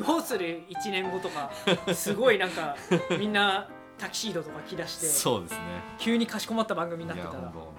[0.02, 1.50] どうする？1年後とか。
[1.94, 2.74] すごいなんか
[3.18, 5.06] みんなタキシードとか着出して。
[5.06, 5.58] そうですね。
[5.98, 7.50] 急にかしこまった番組にいやなってたら。
[7.50, 7.74] 本当本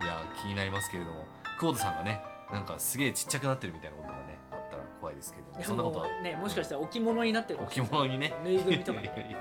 [0.00, 0.06] 当。
[0.06, 1.26] いや気になりますけれども。
[1.60, 6.08] 久保田さんがねなんかすげえちっちゃくなってるみたいなことがねあったら怖いですけどいやそんなことは。
[6.22, 8.08] ねもしかしたら置物になってるかもし置れない。
[8.08, 8.34] 物にね。
[8.42, 9.36] ぬいぐるみとかね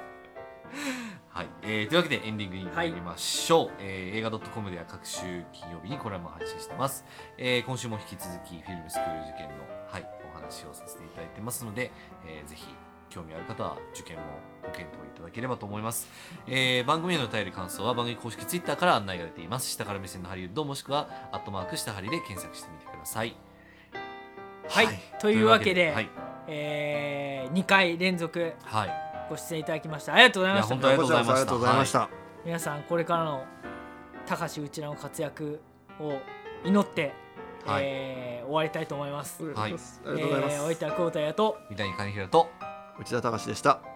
[1.33, 5.21] はい、えーというわけでエンディングに参りましょう、えー映画 .com では各週
[5.53, 7.05] 金曜日にコラムを配信してます、
[7.37, 11.91] えー今週も引き続きフィルムスクール受験の、はい、お話をさせていただいてますので、
[12.27, 12.65] えーぜひ
[13.09, 14.23] 興味ある方は受験も
[14.61, 16.09] ご検討いただければと思います、
[16.47, 19.69] えー番組へのお便り感想は番組公式ツイッターから案内が出ています。
[19.69, 23.35] 下から目線のハリウッドもしくはアットマーク下ハリで検索してみてください。
[24.67, 24.87] はい。
[25.19, 26.09] というわけではい、
[26.47, 30.75] えー、2回連続はい、ご出演いただきましたありがとうございました。
[30.75, 31.31] いや本当ありがとうございました。
[31.31, 32.09] ありがとうございました、
[32.45, 33.45] 皆さんこれからの
[34.25, 35.61] 高橋内らの活躍
[35.99, 36.19] を
[36.65, 37.13] 祈って、
[37.65, 37.83] はい。
[37.85, 39.41] えー終わりたいと思います。
[39.41, 39.71] ありがとうござい。
[39.71, 42.49] ます、えありがとうございます、ー、おいた久保田屋と三谷兼平と
[42.99, 43.90] 内田隆でした